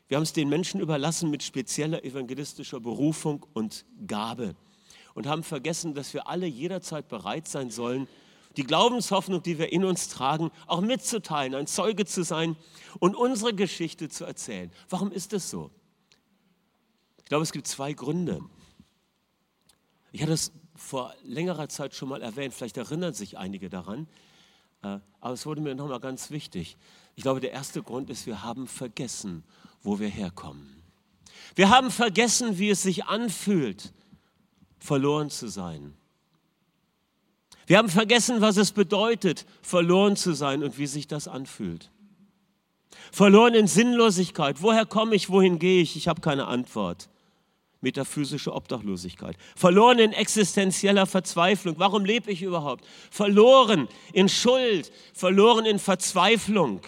Wir 0.09 0.17
haben 0.17 0.23
es 0.23 0.33
den 0.33 0.49
Menschen 0.49 0.81
überlassen 0.81 1.29
mit 1.29 1.43
spezieller 1.43 2.03
evangelistischer 2.03 2.79
Berufung 2.79 3.45
und 3.53 3.85
Gabe 4.07 4.55
und 5.13 5.27
haben 5.27 5.43
vergessen, 5.43 5.93
dass 5.93 6.15
wir 6.15 6.27
alle 6.27 6.47
jederzeit 6.47 7.07
bereit 7.07 7.47
sein 7.47 7.69
sollen, 7.69 8.07
die 8.57 8.63
Glaubenshoffnung, 8.63 9.43
die 9.43 9.59
wir 9.59 9.71
in 9.71 9.85
uns 9.85 10.09
tragen, 10.09 10.49
auch 10.65 10.81
mitzuteilen, 10.81 11.53
ein 11.53 11.67
Zeuge 11.67 12.05
zu 12.05 12.23
sein 12.23 12.57
und 12.97 13.15
unsere 13.15 13.53
Geschichte 13.53 14.09
zu 14.09 14.25
erzählen. 14.25 14.71
Warum 14.89 15.11
ist 15.11 15.31
es 15.33 15.51
so? 15.51 15.69
Ich 17.19 17.25
glaube, 17.25 17.43
es 17.43 17.51
gibt 17.51 17.67
zwei 17.67 17.93
Gründe. 17.93 18.41
Ich 20.11 20.23
hatte 20.23 20.33
es 20.33 20.51
vor 20.75 21.13
längerer 21.21 21.69
Zeit 21.69 21.93
schon 21.93 22.09
mal 22.09 22.23
erwähnt, 22.23 22.55
vielleicht 22.55 22.77
erinnern 22.77 23.13
sich 23.13 23.37
einige 23.37 23.69
daran, 23.69 24.07
äh, 24.81 24.97
aber 25.19 25.33
es 25.33 25.45
wurde 25.45 25.61
mir 25.61 25.75
nochmal 25.75 25.99
ganz 25.99 26.31
wichtig. 26.31 26.77
Ich 27.15 27.23
glaube, 27.23 27.39
der 27.39 27.51
erste 27.51 27.83
Grund 27.83 28.09
ist, 28.09 28.25
wir 28.25 28.43
haben 28.43 28.67
vergessen, 28.67 29.43
wo 29.83 29.99
wir 29.99 30.09
herkommen. 30.09 30.81
Wir 31.55 31.69
haben 31.69 31.91
vergessen, 31.91 32.57
wie 32.57 32.69
es 32.69 32.83
sich 32.83 33.05
anfühlt, 33.05 33.93
verloren 34.79 35.29
zu 35.29 35.47
sein. 35.47 35.93
Wir 37.67 37.77
haben 37.77 37.89
vergessen, 37.89 38.41
was 38.41 38.57
es 38.57 38.71
bedeutet, 38.71 39.45
verloren 39.61 40.15
zu 40.15 40.33
sein 40.33 40.63
und 40.63 40.77
wie 40.77 40.87
sich 40.87 41.07
das 41.07 41.27
anfühlt. 41.27 41.91
Verloren 43.11 43.53
in 43.53 43.67
Sinnlosigkeit. 43.67 44.61
Woher 44.61 44.85
komme 44.85 45.15
ich? 45.15 45.29
Wohin 45.29 45.59
gehe 45.59 45.81
ich? 45.81 45.95
Ich 45.95 46.07
habe 46.07 46.21
keine 46.21 46.47
Antwort. 46.47 47.09
Metaphysische 47.81 48.53
Obdachlosigkeit. 48.53 49.37
Verloren 49.55 49.99
in 49.99 50.13
existenzieller 50.13 51.05
Verzweiflung. 51.05 51.75
Warum 51.77 52.05
lebe 52.05 52.31
ich 52.31 52.41
überhaupt? 52.41 52.85
Verloren 53.09 53.87
in 54.13 54.29
Schuld. 54.29 54.91
Verloren 55.13 55.65
in 55.65 55.79
Verzweiflung. 55.79 56.81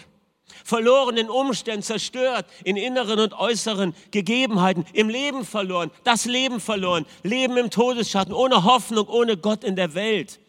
Verloren 0.64 1.16
in 1.16 1.30
Umständen, 1.30 1.82
zerstört 1.82 2.46
in 2.64 2.76
inneren 2.76 3.18
und 3.20 3.34
äußeren 3.34 3.94
Gegebenheiten. 4.10 4.84
Im 4.92 5.08
Leben 5.08 5.44
verloren. 5.44 5.90
Das 6.04 6.24
Leben 6.24 6.60
verloren. 6.60 7.06
Leben 7.22 7.56
im 7.56 7.70
Todesschatten. 7.70 8.32
Ohne 8.32 8.64
Hoffnung, 8.64 9.08
ohne 9.08 9.36
Gott 9.36 9.64
in 9.64 9.76
der 9.76 9.94
Welt. 9.94 10.40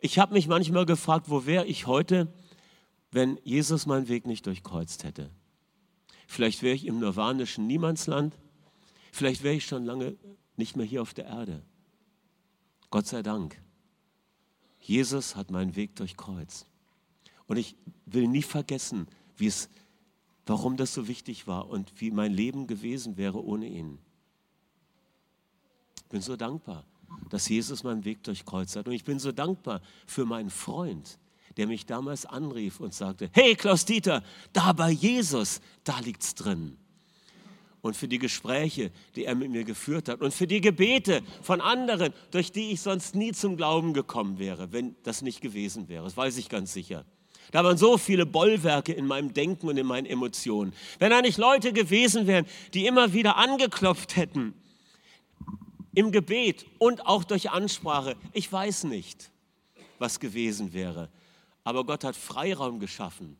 Ich 0.00 0.18
habe 0.18 0.34
mich 0.34 0.46
manchmal 0.46 0.86
gefragt, 0.86 1.26
wo 1.28 1.46
wäre 1.46 1.66
ich 1.66 1.86
heute, 1.86 2.28
wenn 3.10 3.38
Jesus 3.42 3.86
meinen 3.86 4.08
Weg 4.08 4.26
nicht 4.26 4.46
durchkreuzt 4.46 5.04
hätte. 5.04 5.30
Vielleicht 6.26 6.62
wäre 6.62 6.74
ich 6.74 6.86
im 6.86 7.00
nirvanischen 7.00 7.66
Niemandsland, 7.66 8.34
vielleicht 9.12 9.42
wäre 9.42 9.54
ich 9.54 9.66
schon 9.66 9.84
lange 9.84 10.16
nicht 10.56 10.76
mehr 10.76 10.86
hier 10.86 11.02
auf 11.02 11.14
der 11.14 11.24
Erde. 11.24 11.62
Gott 12.90 13.06
sei 13.06 13.22
Dank. 13.22 13.60
Jesus 14.80 15.36
hat 15.36 15.50
meinen 15.50 15.74
Weg 15.74 15.96
durchkreuzt. 15.96 16.66
Und 17.48 17.56
ich 17.56 17.74
will 18.06 18.28
nie 18.28 18.42
vergessen, 18.42 19.08
wie 19.36 19.46
es, 19.46 19.68
warum 20.46 20.76
das 20.76 20.94
so 20.94 21.08
wichtig 21.08 21.46
war 21.48 21.68
und 21.68 22.00
wie 22.00 22.12
mein 22.12 22.32
Leben 22.32 22.68
gewesen 22.68 23.16
wäre 23.16 23.44
ohne 23.44 23.66
ihn. 23.66 23.98
Ich 25.96 26.08
bin 26.08 26.20
so 26.22 26.36
dankbar 26.36 26.84
dass 27.30 27.48
Jesus 27.48 27.84
meinen 27.84 28.04
Weg 28.04 28.22
durchkreuzt 28.22 28.76
hat. 28.76 28.86
Und 28.86 28.94
ich 28.94 29.04
bin 29.04 29.18
so 29.18 29.32
dankbar 29.32 29.80
für 30.06 30.24
meinen 30.24 30.50
Freund, 30.50 31.18
der 31.56 31.66
mich 31.66 31.86
damals 31.86 32.26
anrief 32.26 32.80
und 32.80 32.94
sagte, 32.94 33.30
hey 33.32 33.54
Klaus 33.54 33.84
Dieter, 33.84 34.22
da 34.52 34.72
bei 34.72 34.90
Jesus, 34.90 35.60
da 35.84 35.98
liegt's 36.00 36.34
drin. 36.34 36.76
Und 37.80 37.96
für 37.96 38.08
die 38.08 38.18
Gespräche, 38.18 38.90
die 39.14 39.24
er 39.24 39.34
mit 39.34 39.50
mir 39.50 39.64
geführt 39.64 40.08
hat 40.08 40.20
und 40.20 40.34
für 40.34 40.48
die 40.48 40.60
Gebete 40.60 41.22
von 41.42 41.60
anderen, 41.60 42.12
durch 42.32 42.50
die 42.50 42.72
ich 42.72 42.80
sonst 42.80 43.14
nie 43.14 43.32
zum 43.32 43.56
Glauben 43.56 43.94
gekommen 43.94 44.38
wäre, 44.38 44.72
wenn 44.72 44.96
das 45.04 45.22
nicht 45.22 45.40
gewesen 45.40 45.88
wäre. 45.88 46.04
Das 46.04 46.16
weiß 46.16 46.38
ich 46.38 46.48
ganz 46.48 46.72
sicher. 46.72 47.04
Da 47.52 47.64
waren 47.64 47.78
so 47.78 47.98
viele 47.98 48.26
Bollwerke 48.26 48.92
in 48.92 49.06
meinem 49.06 49.32
Denken 49.32 49.68
und 49.68 49.76
in 49.76 49.86
meinen 49.86 50.06
Emotionen. 50.06 50.72
Wenn 50.98 51.10
da 51.10 51.22
nicht 51.22 51.38
Leute 51.38 51.72
gewesen 51.72 52.26
wären, 52.26 52.46
die 52.74 52.86
immer 52.86 53.12
wieder 53.12 53.36
angeklopft 53.36 54.16
hätten 54.16 54.54
im 55.94 56.12
Gebet 56.12 56.64
und 56.78 57.06
auch 57.06 57.24
durch 57.24 57.50
Ansprache. 57.50 58.16
Ich 58.32 58.52
weiß 58.52 58.84
nicht, 58.84 59.32
was 59.98 60.20
gewesen 60.20 60.72
wäre, 60.72 61.08
aber 61.64 61.84
Gott 61.84 62.04
hat 62.04 62.14
Freiraum 62.14 62.78
geschaffen 62.78 63.36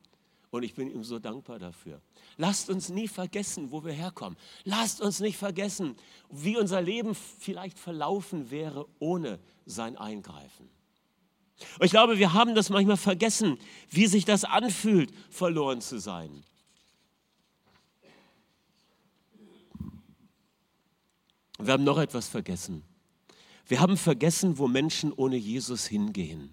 und 0.51 0.65
ich 0.65 0.75
bin 0.75 0.91
ihm 0.91 1.05
so 1.05 1.21
dankbar 1.21 1.61
dafür. 1.61 2.01
Lasst 2.37 2.69
uns 2.69 2.89
nie 2.89 3.07
vergessen, 3.07 3.71
wo 3.71 3.85
wir 3.85 3.93
herkommen. 3.93 4.37
Lasst 4.65 5.01
uns 5.01 5.21
nicht 5.21 5.37
vergessen, 5.37 5.97
wie 6.31 6.57
unser 6.57 6.81
Leben 6.81 7.15
vielleicht 7.15 7.79
verlaufen 7.79 8.51
wäre 8.51 8.87
ohne 8.99 9.39
sein 9.67 9.97
Eingreifen. 9.97 10.69
Und 11.79 11.87
ich 11.87 11.91
glaube, 11.91 12.19
wir 12.19 12.33
haben 12.33 12.55
das 12.55 12.71
manchmal 12.71 12.97
vergessen, 12.97 13.59
wie 13.91 14.07
sich 14.07 14.25
das 14.25 14.45
anfühlt, 14.45 15.13
verloren 15.31 15.81
zu 15.81 15.99
sein. 15.99 16.45
Wir 21.59 21.73
haben 21.73 21.85
noch 21.85 21.99
etwas 21.99 22.29
vergessen. 22.29 22.85
Wir 23.67 23.81
haben 23.81 23.97
vergessen, 23.97 24.59
wo 24.59 24.69
Menschen 24.69 25.13
ohne 25.13 25.37
Jesus 25.37 25.87
hingehen. 25.87 26.51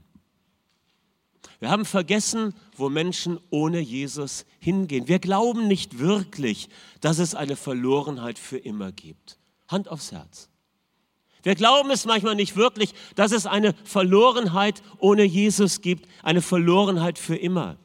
Wir 1.60 1.70
haben 1.70 1.86
vergessen, 1.86 2.54
wo 2.76 2.90
Menschen 2.90 3.40
ohne 3.50 3.80
Jesus 3.80 4.46
hingehen. 4.60 5.08
Wir 5.08 5.20
glauben 5.20 5.68
nicht 5.68 6.00
wirklich, 6.00 6.70
dass 7.00 7.20
es 7.20 7.36
eine 7.36 7.56
Verlorenheit 7.56 8.40
für 8.40 8.58
immer 8.58 8.92
gibt. 8.92 9.38
Hand 9.68 9.88
aufs 9.88 10.12
Herz. 10.12 10.50
Wir 11.46 11.54
glauben 11.54 11.92
es 11.92 12.06
manchmal 12.06 12.34
nicht 12.34 12.56
wirklich, 12.56 12.96
dass 13.14 13.32
es 13.32 13.46
eine 13.46 13.76
Verlorenheit 13.84 14.82
ohne 14.98 15.24
Jesus 15.24 15.82
gibt, 15.82 16.10
eine 16.24 16.42
Verlorenheit 16.42 17.20
für 17.20 17.36
immer. 17.36 17.78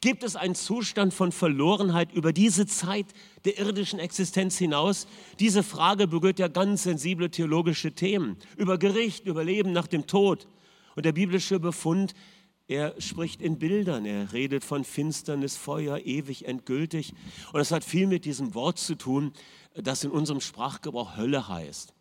Gibt 0.00 0.22
es 0.22 0.34
einen 0.34 0.54
Zustand 0.54 1.12
von 1.12 1.30
Verlorenheit 1.30 2.10
über 2.14 2.32
diese 2.32 2.66
Zeit 2.66 3.04
der 3.44 3.58
irdischen 3.58 3.98
Existenz 3.98 4.56
hinaus? 4.56 5.06
Diese 5.40 5.62
Frage 5.62 6.06
berührt 6.08 6.38
ja 6.38 6.48
ganz 6.48 6.84
sensible 6.84 7.30
theologische 7.30 7.92
Themen 7.92 8.38
über 8.56 8.78
Gericht, 8.78 9.26
über 9.26 9.44
Leben 9.44 9.72
nach 9.72 9.88
dem 9.88 10.06
Tod. 10.06 10.48
Und 10.94 11.04
der 11.04 11.12
biblische 11.12 11.60
Befund, 11.60 12.14
er 12.66 12.98
spricht 12.98 13.42
in 13.42 13.58
Bildern, 13.58 14.06
er 14.06 14.32
redet 14.32 14.64
von 14.64 14.84
Finsternis, 14.84 15.54
Feuer, 15.54 15.98
ewig, 15.98 16.46
endgültig. 16.46 17.12
Und 17.52 17.60
es 17.60 17.72
hat 17.72 17.84
viel 17.84 18.06
mit 18.06 18.24
diesem 18.24 18.54
Wort 18.54 18.78
zu 18.78 18.94
tun, 18.94 19.34
das 19.74 20.02
in 20.02 20.10
unserem 20.10 20.40
Sprachgebrauch 20.40 21.18
Hölle 21.18 21.46
heißt. 21.46 21.92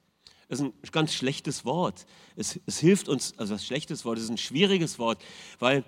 Das 0.47 0.59
ist 0.59 0.65
ein 0.65 0.73
ganz 0.91 1.13
schlechtes 1.13 1.65
Wort. 1.65 2.05
Es, 2.35 2.59
es 2.65 2.79
hilft 2.79 3.09
uns, 3.09 3.33
also 3.37 3.53
das 3.53 3.65
schlechtes 3.65 4.05
Wort 4.05 4.19
ist 4.19 4.29
ein 4.29 4.37
schwieriges 4.37 4.99
Wort, 4.99 5.21
weil 5.59 5.83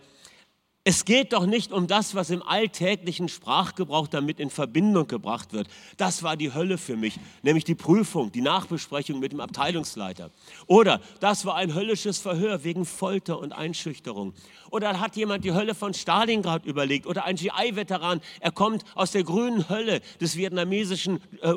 es 0.90 1.04
geht 1.04 1.34
doch 1.34 1.46
nicht 1.46 1.74
um 1.74 1.86
das, 1.86 2.16
was 2.16 2.30
im 2.30 2.42
alltäglichen 2.42 3.28
Sprachgebrauch 3.28 4.08
damit 4.08 4.40
in 4.40 4.50
Verbindung 4.50 5.06
gebracht 5.06 5.52
wird. 5.52 5.68
Das 5.98 6.24
war 6.24 6.38
die 6.38 6.54
Hölle 6.54 6.78
für 6.78 6.96
mich, 6.96 7.20
nämlich 7.42 7.66
die 7.66 7.76
Prüfung, 7.76 8.32
die 8.32 8.40
Nachbesprechung 8.40 9.20
mit 9.20 9.34
dem 9.34 9.42
Abteilungsleiter. 9.42 10.32
Oder 10.66 11.02
das 11.20 11.44
war 11.44 11.56
ein 11.56 11.76
höllisches 11.76 12.20
Verhör 12.20 12.64
wegen 12.64 12.86
Folter 12.86 13.38
und 13.38 13.52
Einschüchterung. 13.52 14.34
Oder 14.72 15.02
hat 15.02 15.18
jemand 15.18 15.44
die 15.44 15.52
Hölle 15.52 15.76
von 15.76 15.94
Stalingrad 15.94 16.66
überlegt. 16.66 17.06
Oder 17.06 17.26
ein 17.26 17.36
GI-Veteran, 17.36 18.22
er 18.40 18.52
kommt 18.54 18.86
aus 18.96 19.12
der 19.12 19.26
grünen 19.26 19.68
Hölle 19.68 20.00
des 20.22 20.38
vietnamesischen 20.38 21.20
äh, 21.42 21.54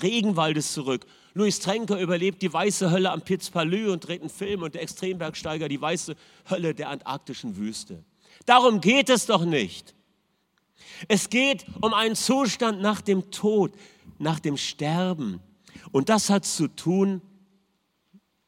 Regenwaldes 0.00 0.74
zurück. 0.74 1.06
Louis 1.38 1.60
Trenker 1.60 2.00
überlebt 2.00 2.42
die 2.42 2.52
weiße 2.52 2.90
Hölle 2.90 3.12
am 3.12 3.22
Piz 3.22 3.48
Palais 3.48 3.86
und 3.86 4.08
dreht 4.08 4.22
einen 4.22 4.28
Film 4.28 4.62
und 4.62 4.74
der 4.74 4.82
Extrembergsteiger 4.82 5.68
die 5.68 5.80
weiße 5.80 6.16
Hölle 6.50 6.74
der 6.74 6.88
antarktischen 6.88 7.56
Wüste. 7.56 8.02
Darum 8.44 8.80
geht 8.80 9.08
es 9.08 9.26
doch 9.26 9.44
nicht. 9.44 9.94
Es 11.06 11.30
geht 11.30 11.64
um 11.80 11.94
einen 11.94 12.16
Zustand 12.16 12.80
nach 12.80 13.00
dem 13.00 13.30
Tod, 13.30 13.72
nach 14.18 14.40
dem 14.40 14.56
Sterben. 14.56 15.40
Und 15.92 16.08
das 16.08 16.28
hat 16.28 16.44
zu 16.44 16.66
tun, 16.66 17.22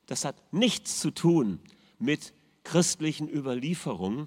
das 0.06 0.24
hat 0.24 0.52
nichts 0.52 0.98
zu 0.98 1.12
tun 1.12 1.60
mit 2.00 2.34
christlichen 2.64 3.28
Überlieferungen, 3.28 4.26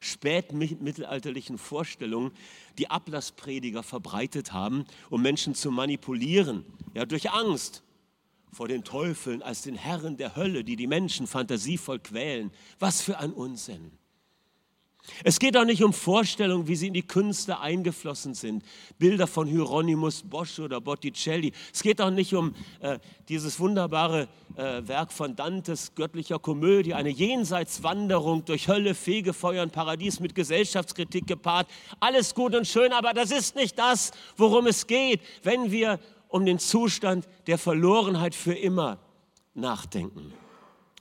spätmittelalterlichen 0.00 1.58
Vorstellungen, 1.58 2.32
die 2.78 2.90
Ablassprediger 2.90 3.82
verbreitet 3.82 4.52
haben, 4.52 4.84
um 5.10 5.22
Menschen 5.22 5.54
zu 5.54 5.70
manipulieren, 5.70 6.64
ja 6.94 7.04
durch 7.04 7.30
Angst 7.30 7.82
vor 8.52 8.68
den 8.68 8.84
Teufeln 8.84 9.42
als 9.42 9.62
den 9.62 9.74
Herren 9.74 10.16
der 10.16 10.36
Hölle, 10.36 10.64
die 10.64 10.76
die 10.76 10.86
Menschen 10.86 11.26
fantasievoll 11.26 11.98
quälen. 11.98 12.50
Was 12.78 13.02
für 13.02 13.18
ein 13.18 13.32
Unsinn. 13.32 13.92
Es 15.24 15.38
geht 15.38 15.56
auch 15.56 15.64
nicht 15.64 15.82
um 15.82 15.92
Vorstellungen, 15.92 16.68
wie 16.68 16.76
sie 16.76 16.88
in 16.88 16.94
die 16.94 17.06
Künste 17.06 17.60
eingeflossen 17.60 18.34
sind. 18.34 18.62
Bilder 18.98 19.26
von 19.26 19.46
Hieronymus 19.46 20.22
Bosch 20.22 20.58
oder 20.58 20.80
Botticelli. 20.80 21.52
Es 21.72 21.82
geht 21.82 22.00
auch 22.00 22.10
nicht 22.10 22.34
um 22.34 22.54
äh, 22.80 22.98
dieses 23.28 23.58
wunderbare 23.58 24.28
äh, 24.56 24.86
Werk 24.86 25.12
von 25.12 25.34
Dantes 25.34 25.94
göttlicher 25.94 26.38
Komödie, 26.38 26.94
eine 26.94 27.10
Jenseitswanderung 27.10 28.44
durch 28.44 28.68
Hölle, 28.68 28.94
Fegefeuer 28.94 29.62
und 29.62 29.72
Paradies 29.72 30.20
mit 30.20 30.34
Gesellschaftskritik 30.34 31.26
gepaart. 31.26 31.68
Alles 32.00 32.34
gut 32.34 32.54
und 32.54 32.66
schön, 32.66 32.92
aber 32.92 33.12
das 33.12 33.30
ist 33.30 33.56
nicht 33.56 33.78
das, 33.78 34.12
worum 34.36 34.66
es 34.66 34.86
geht, 34.86 35.20
wenn 35.42 35.70
wir 35.70 35.98
um 36.28 36.44
den 36.44 36.58
Zustand 36.58 37.26
der 37.46 37.58
Verlorenheit 37.58 38.34
für 38.34 38.54
immer 38.54 38.98
nachdenken. 39.54 40.32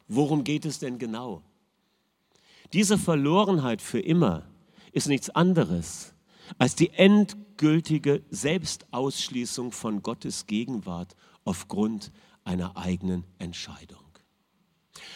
Worum 0.07 0.43
geht 0.43 0.65
es 0.65 0.79
denn 0.79 0.97
genau? 0.97 1.43
Diese 2.73 2.97
Verlorenheit 2.97 3.81
für 3.81 3.99
immer 3.99 4.47
ist 4.91 5.07
nichts 5.07 5.29
anderes 5.29 6.13
als 6.57 6.75
die 6.75 6.91
endgültige 6.91 8.23
Selbstausschließung 8.29 9.71
von 9.71 10.01
Gottes 10.01 10.47
Gegenwart 10.47 11.15
aufgrund 11.43 12.11
einer 12.43 12.77
eigenen 12.77 13.25
Entscheidung. 13.39 13.99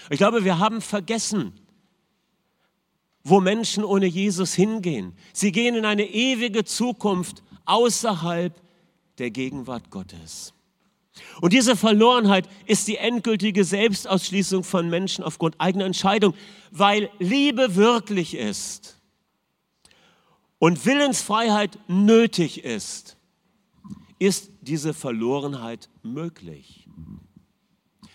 Ich 0.09 0.17
glaube, 0.17 0.43
wir 0.43 0.59
haben 0.59 0.81
vergessen, 0.81 1.53
wo 3.23 3.39
Menschen 3.39 3.83
ohne 3.83 4.07
Jesus 4.07 4.53
hingehen. 4.53 5.13
Sie 5.33 5.51
gehen 5.51 5.75
in 5.75 5.85
eine 5.85 6.05
ewige 6.05 6.65
Zukunft 6.65 7.43
außerhalb 7.65 8.59
der 9.17 9.31
Gegenwart 9.31 9.91
Gottes. 9.91 10.53
Und 11.41 11.53
diese 11.53 11.75
Verlorenheit 11.75 12.47
ist 12.65 12.87
die 12.87 12.97
endgültige 12.97 13.63
Selbstausschließung 13.63 14.63
von 14.63 14.89
Menschen 14.89 15.23
aufgrund 15.23 15.59
eigener 15.59 15.85
Entscheidung, 15.85 16.33
weil 16.71 17.09
Liebe 17.19 17.75
wirklich 17.75 18.35
ist 18.35 18.97
und 20.59 20.85
Willensfreiheit 20.85 21.79
nötig 21.87 22.63
ist, 22.63 23.17
ist 24.19 24.51
diese 24.61 24.93
Verlorenheit 24.93 25.89
möglich. 26.03 26.87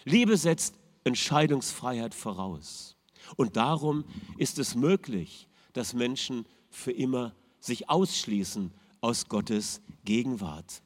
Liebe 0.05 0.37
setzt 0.37 0.77
Entscheidungsfreiheit 1.03 2.14
voraus. 2.14 2.97
Und 3.35 3.57
darum 3.57 4.05
ist 4.38 4.61
es 4.61 4.77
möglich, 4.77 5.49
dass 5.73 5.95
Menschen 5.95 6.47
für 6.71 6.92
immer 6.92 7.35
sich 7.59 7.90
ausschließen 7.90 8.73
aus 9.01 9.29
Gottes 9.29 9.81
Gegenwart. 10.05 10.83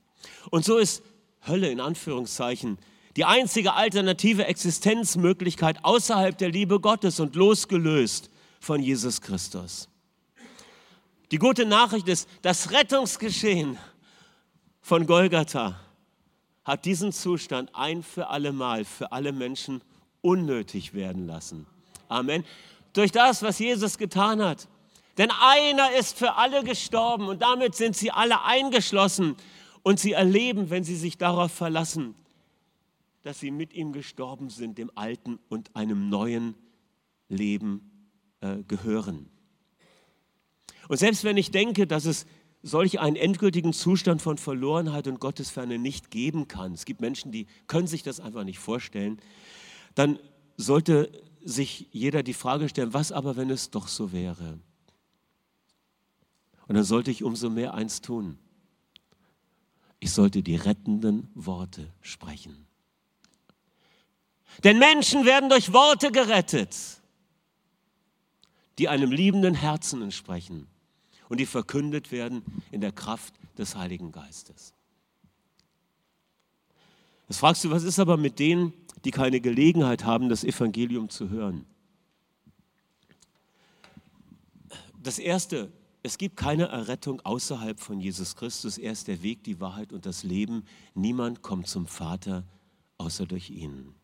Und 0.51 0.65
so 0.65 0.79
ist 0.79 1.03
Hölle 1.47 1.71
in 1.71 1.81
Anführungszeichen 1.81 2.79
die 3.17 3.25
einzige 3.25 3.75
alternative 3.75 4.47
Existenzmöglichkeit 4.47 5.85
außerhalb 5.85 6.37
der 6.39 6.51
Liebe 6.51 6.81
Gottes 6.81 7.19
und 7.19 7.35
losgelöst 7.35 8.31
von 8.61 8.83
Jesus 8.83 9.21
Christus. 9.21 9.89
Die 11.31 11.39
gute 11.39 11.67
Nachricht 11.67 12.09
ist, 12.09 12.29
das 12.43 12.71
Rettungsgeschehen 12.71 13.79
von 14.81 15.07
Golgatha 15.07 15.79
hat 16.65 16.85
diesen 16.85 17.13
Zustand 17.13 17.75
ein 17.75 18.03
für 18.03 18.29
alle 18.29 18.53
Mal 18.53 18.85
für 18.85 19.13
alle 19.13 19.33
Menschen 19.33 19.81
unnötig 20.23 20.95
werden 20.95 21.27
lassen. 21.27 21.67
Amen. 22.09 22.45
Durch 22.93 23.13
das, 23.13 23.43
was 23.43 23.59
Jesus 23.59 23.99
getan 23.99 24.43
hat. 24.43 24.69
Denn 25.19 25.31
einer 25.41 25.93
ist 25.93 26.19
für 26.19 26.35
alle 26.35 26.65
gestorben 26.65 27.29
und 27.29 27.43
damit 27.43 27.75
sind 27.75 27.97
sie 27.97 28.11
alle 28.11 28.43
eingeschlossen 28.43 29.37
und 29.83 29.99
sie 29.99 30.13
erleben, 30.13 30.71
wenn 30.71 30.85
sie 30.85 30.97
sich 30.97 31.19
darauf 31.19 31.53
verlassen, 31.53 32.15
dass 33.23 33.41
sie 33.41 33.51
mit 33.51 33.75
ihm 33.75 33.93
gestorben 33.93 34.51
sind, 34.51 34.79
dem 34.79 34.91
alten 34.95 35.39
und 35.49 35.75
einem 35.77 36.09
neuen 36.09 36.55
Leben 37.29 37.91
äh, 38.41 38.63
gehören. 38.67 39.29
Und 40.89 40.97
selbst 40.97 41.25
wenn 41.25 41.37
ich 41.37 41.51
denke, 41.51 41.87
dass 41.87 42.05
es 42.05 42.27
solch 42.63 43.01
einen 43.01 43.17
endgültigen 43.17 43.73
Zustand 43.73 44.21
von 44.21 44.39
Verlorenheit 44.39 45.07
und 45.07 45.21
Gottesferne 45.21 45.79
nicht 45.79 46.11
geben 46.11 46.49
kann, 46.49 46.73
es 46.73 46.85
gibt 46.85 47.01
Menschen, 47.01 47.33
die 47.33 47.47
können 47.67 47.87
sich 47.87 48.03
das 48.03 48.21
einfach 48.21 48.45
nicht 48.45 48.59
vorstellen, 48.59 49.21
dann 49.95 50.19
sollte 50.57 51.11
sich 51.43 51.89
jeder 51.91 52.23
die 52.23 52.35
Frage 52.35 52.69
stellen, 52.69 52.93
was 52.93 53.13
aber, 53.13 53.37
wenn 53.37 53.51
es 53.51 53.71
doch 53.71 53.89
so 53.89 54.13
wäre? 54.13 54.59
Und 56.67 56.75
dann 56.75 56.85
sollte 56.85 57.11
ich 57.11 57.25
umso 57.25 57.51
mehr 57.51 57.75
eins 57.75 58.01
tun. 58.01 58.39
Ich 60.01 60.13
sollte 60.13 60.43
die 60.43 60.57
rettenden 60.57 61.29
Worte 61.35 61.93
sprechen. 62.01 62.67
Denn 64.65 64.79
Menschen 64.79 65.25
werden 65.25 65.49
durch 65.49 65.73
Worte 65.73 66.11
gerettet, 66.11 66.77
die 68.79 68.89
einem 68.89 69.13
liebenden 69.13 69.55
Herzen 69.55 70.03
entsprechen 70.03 70.67
und 71.29 71.39
die 71.39 71.47
verkündet 71.47 72.11
werden 72.11 72.43
in 72.71 72.81
der 72.81 72.93
Kraft 72.93 73.35
des 73.59 73.77
Heiligen 73.77 74.11
Geistes. 74.11 74.75
Jetzt 77.29 77.39
fragst 77.39 77.63
du, 77.63 77.71
was 77.71 77.85
ist 77.85 77.99
aber 77.99 78.17
mit 78.17 78.39
denen, 78.39 78.73
die 79.05 79.13
keine 79.13 79.41
Gelegenheit 79.41 80.05
haben, 80.05 80.29
das 80.29 80.45
Evangelium 80.45 81.11
zu 81.11 81.29
hören? 81.29 81.65
Das 85.03 85.19
Erste, 85.19 85.71
es 86.03 86.17
gibt 86.17 86.37
keine 86.37 86.69
Errettung 86.69 87.21
außerhalb 87.21 87.79
von 87.79 88.01
Jesus 88.01 88.35
Christus. 88.35 88.79
Er 88.79 88.93
ist 88.93 89.07
der 89.09 89.23
Weg, 89.23 89.45
die 89.45 89.61
Wahrheit 89.61 89.93
und 89.93 90.07
das 90.07 90.23
Leben. 90.23 90.65
Niemand 90.95 91.43
kommt 91.43 91.67
zum 91.67 91.87
Vater 91.87 92.45
außer 92.97 93.27
durch 93.27 93.51
ihn. 93.51 93.95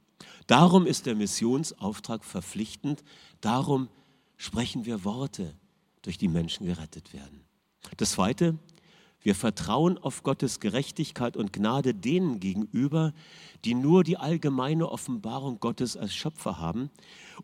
Darum 0.46 0.87
ist 0.87 1.06
der 1.06 1.14
Missionsauftrag 1.14 2.24
verpflichtend. 2.24 3.02
Darum 3.40 3.88
sprechen 4.37 4.85
wir 4.85 5.04
Worte, 5.04 5.54
durch 6.02 6.18
die 6.18 6.28
Menschen 6.28 6.66
gerettet 6.66 7.14
werden. 7.14 7.40
Das 7.96 8.12
Zweite, 8.12 8.59
wir 9.22 9.35
vertrauen 9.35 9.96
auf 9.96 10.22
Gottes 10.22 10.61
Gerechtigkeit 10.61 11.37
und 11.37 11.52
Gnade 11.52 11.94
denen 11.94 12.40
gegenüber, 12.40 13.14
die 13.64 13.74
nur 13.74 14.04
die 14.04 14.18
allgemeine 14.18 14.90
Offenbarung 14.90 15.61
Gottes 15.61 15.96
als 15.96 16.14
Schöpfer 16.14 16.59
haben 16.61 16.90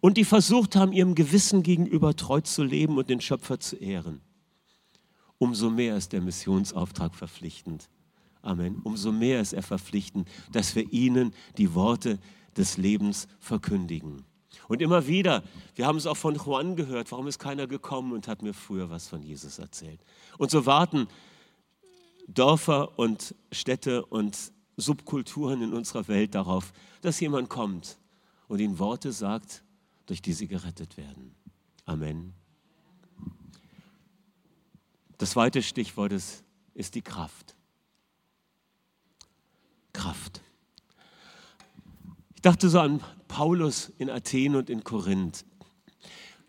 und 0.00 0.18
die 0.18 0.24
versucht 0.24 0.76
haben, 0.76 0.92
ihrem 0.92 1.14
Gewissen 1.14 1.62
gegenüber 1.62 2.14
treu 2.14 2.42
zu 2.42 2.62
leben 2.62 2.98
und 2.98 3.08
den 3.08 3.20
Schöpfer 3.20 3.58
zu 3.58 3.76
ehren 3.76 4.20
umso 5.42 5.70
mehr 5.70 5.96
ist 5.96 6.12
der 6.12 6.20
Missionsauftrag 6.20 7.16
verpflichtend. 7.16 7.88
Amen. 8.42 8.80
Umso 8.84 9.10
mehr 9.10 9.40
ist 9.40 9.52
er 9.52 9.64
verpflichtend, 9.64 10.28
dass 10.52 10.76
wir 10.76 10.92
ihnen 10.92 11.34
die 11.58 11.74
Worte 11.74 12.20
des 12.56 12.76
Lebens 12.76 13.26
verkündigen. 13.40 14.22
Und 14.68 14.80
immer 14.80 15.08
wieder, 15.08 15.42
wir 15.74 15.84
haben 15.84 15.98
es 15.98 16.06
auch 16.06 16.16
von 16.16 16.36
Juan 16.36 16.76
gehört, 16.76 17.10
warum 17.10 17.26
ist 17.26 17.40
keiner 17.40 17.66
gekommen 17.66 18.12
und 18.12 18.28
hat 18.28 18.42
mir 18.42 18.54
früher 18.54 18.88
was 18.88 19.08
von 19.08 19.20
Jesus 19.20 19.58
erzählt. 19.58 20.00
Und 20.38 20.52
so 20.52 20.64
warten 20.64 21.08
Dörfer 22.28 22.96
und 22.96 23.34
Städte 23.50 24.06
und 24.06 24.52
Subkulturen 24.76 25.60
in 25.60 25.72
unserer 25.72 26.06
Welt 26.06 26.36
darauf, 26.36 26.72
dass 27.00 27.18
jemand 27.18 27.48
kommt 27.48 27.98
und 28.46 28.60
ihnen 28.60 28.78
Worte 28.78 29.10
sagt, 29.10 29.64
durch 30.06 30.22
die 30.22 30.34
sie 30.34 30.46
gerettet 30.46 30.96
werden. 30.96 31.34
Amen. 31.84 32.32
Das 35.22 35.30
zweite 35.30 35.62
Stichwort 35.62 36.10
ist, 36.10 36.42
ist 36.74 36.96
die 36.96 37.00
Kraft. 37.00 37.54
Kraft. 39.92 40.40
Ich 42.34 42.42
dachte 42.42 42.68
so 42.68 42.80
an 42.80 43.04
Paulus 43.28 43.92
in 43.98 44.10
Athen 44.10 44.56
und 44.56 44.68
in 44.68 44.82
Korinth. 44.82 45.44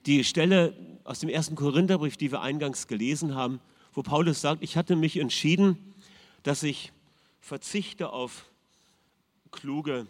Die 0.08 0.24
Stelle 0.24 0.76
aus 1.04 1.20
dem 1.20 1.30
ersten 1.30 1.54
Korintherbrief, 1.54 2.18
die 2.18 2.32
wir 2.32 2.42
eingangs 2.42 2.88
gelesen 2.88 3.36
haben, 3.36 3.60
wo 3.94 4.02
Paulus 4.02 4.42
sagt, 4.42 4.64
ich 4.64 4.76
hatte 4.76 4.96
mich 4.96 5.18
entschieden, 5.18 5.94
dass 6.42 6.64
ich 6.64 6.92
verzichte 7.42 8.10
auf 8.10 8.50
kluge 9.52 10.08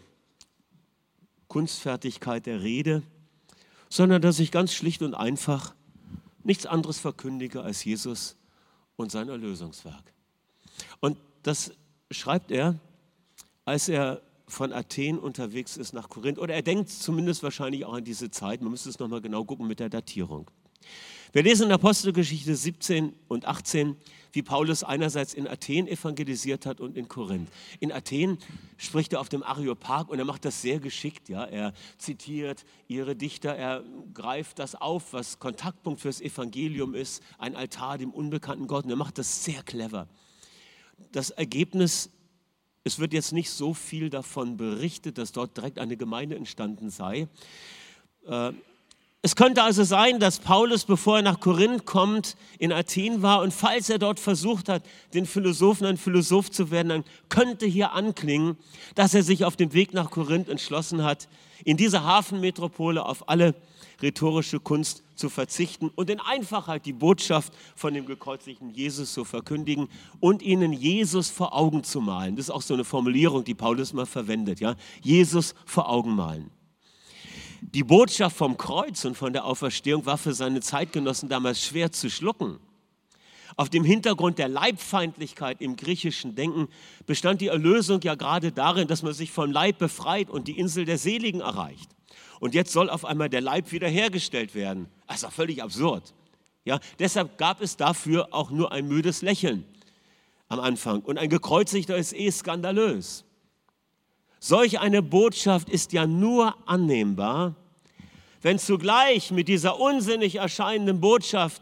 Kunstfertigkeit 1.49 2.45
der 2.45 2.61
Rede, 2.61 3.03
sondern 3.89 4.21
dass 4.21 4.39
ich 4.39 4.51
ganz 4.51 4.73
schlicht 4.73 5.01
und 5.01 5.15
einfach 5.15 5.75
nichts 6.45 6.65
anderes 6.65 6.97
verkündige 6.97 7.61
als 7.61 7.83
Jesus 7.83 8.37
und 8.95 9.11
sein 9.11 9.29
Erlösungswerk. 9.29 10.13
Und 10.99 11.17
das 11.43 11.71
schreibt 12.11 12.51
er, 12.51 12.79
als 13.65 13.89
er 13.89 14.21
von 14.47 14.71
Athen 14.71 15.17
unterwegs 15.17 15.77
ist 15.77 15.93
nach 15.93 16.09
Korinth. 16.09 16.39
Oder 16.39 16.53
er 16.53 16.61
denkt 16.61 16.89
zumindest 16.89 17.43
wahrscheinlich 17.43 17.85
auch 17.85 17.93
an 17.93 18.03
diese 18.03 18.29
Zeit. 18.29 18.61
Man 18.61 18.71
müsste 18.71 18.89
es 18.89 18.99
nochmal 18.99 19.21
genau 19.21 19.43
gucken 19.43 19.67
mit 19.67 19.79
der 19.79 19.89
Datierung. 19.89 20.49
Wir 21.33 21.41
lesen 21.41 21.65
in 21.65 21.71
Apostelgeschichte 21.71 22.55
17 22.55 23.11
und 23.27 23.45
18, 23.45 23.97
wie 24.33 24.43
Paulus 24.43 24.83
einerseits 24.83 25.33
in 25.33 25.47
Athen 25.47 25.87
evangelisiert 25.87 26.67
hat 26.67 26.79
und 26.79 26.95
in 26.95 27.07
Korinth. 27.07 27.49
In 27.79 27.91
Athen 27.91 28.37
spricht 28.77 29.13
er 29.13 29.19
auf 29.19 29.29
dem 29.29 29.41
Areopag 29.41 30.09
und 30.09 30.19
er 30.19 30.25
macht 30.25 30.45
das 30.45 30.61
sehr 30.61 30.79
geschickt. 30.79 31.29
Ja? 31.29 31.43
Er 31.45 31.73
zitiert 31.97 32.65
ihre 32.87 33.15
Dichter, 33.15 33.55
er 33.55 33.83
greift 34.13 34.59
das 34.59 34.75
auf, 34.75 35.11
was 35.13 35.39
Kontaktpunkt 35.39 36.01
fürs 36.01 36.21
Evangelium 36.21 36.93
ist, 36.93 37.23
ein 37.39 37.55
Altar 37.55 37.97
dem 37.97 38.11
unbekannten 38.11 38.67
Gott 38.67 38.83
und 38.83 38.91
er 38.91 38.95
macht 38.95 39.17
das 39.17 39.43
sehr 39.43 39.63
clever. 39.63 40.07
Das 41.13 41.31
Ergebnis 41.31 42.11
es 42.83 42.99
wird 42.99 43.13
jetzt 43.13 43.31
nicht 43.31 43.49
so 43.49 43.73
viel 43.73 44.09
davon 44.09 44.57
berichtet, 44.57 45.17
dass 45.17 45.31
dort 45.31 45.55
direkt 45.55 45.79
eine 45.79 45.95
Gemeinde 45.95 46.35
entstanden 46.35 46.89
sei. 46.89 47.29
Es 49.25 49.37
könnte 49.37 49.63
also 49.63 49.85
sein, 49.85 50.19
dass 50.19 50.39
Paulus, 50.39 50.83
bevor 50.83 51.15
er 51.15 51.21
nach 51.21 51.39
Korinth 51.39 51.85
kommt, 51.85 52.35
in 52.59 52.73
Athen 52.73 53.21
war 53.21 53.41
und 53.41 53.53
falls 53.53 53.89
er 53.89 53.97
dort 53.97 54.19
versucht 54.19 54.67
hat, 54.67 54.83
den 55.13 55.25
Philosophen 55.25 55.87
ein 55.87 55.95
Philosoph 55.95 56.51
zu 56.51 56.71
werden, 56.71 56.89
dann 56.89 57.03
könnte 57.29 57.65
hier 57.65 57.93
anklingen, 57.93 58.57
dass 58.95 59.13
er 59.13 59.23
sich 59.23 59.45
auf 59.45 59.55
dem 59.55 59.71
Weg 59.71 59.93
nach 59.93 60.11
Korinth 60.11 60.49
entschlossen 60.49 61.05
hat, 61.05 61.29
in 61.63 61.77
dieser 61.77 62.03
Hafenmetropole 62.03 63.05
auf 63.05 63.29
alle 63.29 63.55
rhetorische 64.01 64.59
Kunst 64.59 65.03
zu 65.15 65.29
verzichten 65.29 65.89
und 65.95 66.09
in 66.09 66.19
Einfachheit 66.19 66.85
die 66.85 66.91
Botschaft 66.91 67.53
von 67.77 67.93
dem 67.93 68.05
gekreuzigten 68.05 68.71
Jesus 68.71 69.13
zu 69.13 69.23
verkündigen 69.23 69.87
und 70.19 70.41
ihnen 70.41 70.73
Jesus 70.73 71.29
vor 71.29 71.55
Augen 71.55 71.85
zu 71.85 72.01
malen. 72.01 72.35
Das 72.35 72.47
ist 72.47 72.51
auch 72.51 72.61
so 72.61 72.73
eine 72.73 72.83
Formulierung, 72.83 73.45
die 73.45 73.55
Paulus 73.55 73.93
mal 73.93 74.05
verwendet, 74.05 74.59
ja? 74.59 74.75
Jesus 75.01 75.55
vor 75.65 75.89
Augen 75.89 76.13
malen. 76.13 76.51
Die 77.71 77.83
Botschaft 77.83 78.35
vom 78.35 78.57
Kreuz 78.57 79.05
und 79.05 79.15
von 79.15 79.31
der 79.31 79.45
Auferstehung 79.45 80.05
war 80.05 80.17
für 80.17 80.33
seine 80.33 80.59
Zeitgenossen 80.59 81.29
damals 81.29 81.63
schwer 81.63 81.91
zu 81.91 82.09
schlucken. 82.09 82.59
Auf 83.55 83.69
dem 83.69 83.85
Hintergrund 83.85 84.37
der 84.37 84.49
Leibfeindlichkeit 84.49 85.61
im 85.61 85.77
griechischen 85.77 86.35
Denken 86.35 86.67
bestand 87.05 87.39
die 87.39 87.47
Erlösung 87.47 88.01
ja 88.01 88.15
gerade 88.15 88.51
darin, 88.51 88.87
dass 88.87 89.01
man 89.01 89.13
sich 89.13 89.31
vom 89.31 89.49
Leib 89.49 89.77
befreit 89.77 90.29
und 90.29 90.49
die 90.49 90.59
Insel 90.59 90.83
der 90.83 90.97
Seligen 90.97 91.39
erreicht. 91.39 91.89
Und 92.41 92.53
jetzt 92.53 92.73
soll 92.73 92.89
auf 92.89 93.05
einmal 93.05 93.29
der 93.29 93.41
Leib 93.41 93.71
wiederhergestellt 93.71 94.55
werden. 94.55 94.87
Das 95.07 95.17
ist 95.17 95.23
doch 95.23 95.31
völlig 95.31 95.63
absurd. 95.63 96.13
Ja, 96.65 96.79
deshalb 96.99 97.37
gab 97.37 97.61
es 97.61 97.77
dafür 97.77 98.33
auch 98.33 98.51
nur 98.51 98.73
ein 98.73 98.87
müdes 98.87 99.21
Lächeln 99.21 99.65
am 100.49 100.59
Anfang. 100.59 101.01
Und 101.01 101.17
ein 101.17 101.29
gekreuzigter 101.29 101.95
ist 101.95 102.13
eh 102.13 102.29
skandalös. 102.29 103.23
Solch 104.45 104.81
eine 104.81 105.01
Botschaft 105.01 105.69
ist 105.69 105.93
ja 105.93 106.05
nur 106.05 106.53
annehmbar, 106.65 107.55
wenn 108.41 108.59
zugleich 108.59 109.31
mit 109.31 109.47
dieser 109.47 109.79
unsinnig 109.79 110.35
erscheinenden 110.35 110.99
Botschaft 110.99 111.61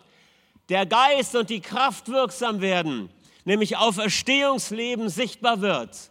der 0.67 0.87
Geist 0.87 1.35
und 1.35 1.51
die 1.51 1.59
Kraft 1.59 2.07
wirksam 2.07 2.59
werden, 2.59 3.11
nämlich 3.45 3.77
Auferstehungsleben 3.77 5.09
sichtbar 5.09 5.61
wird, 5.61 6.09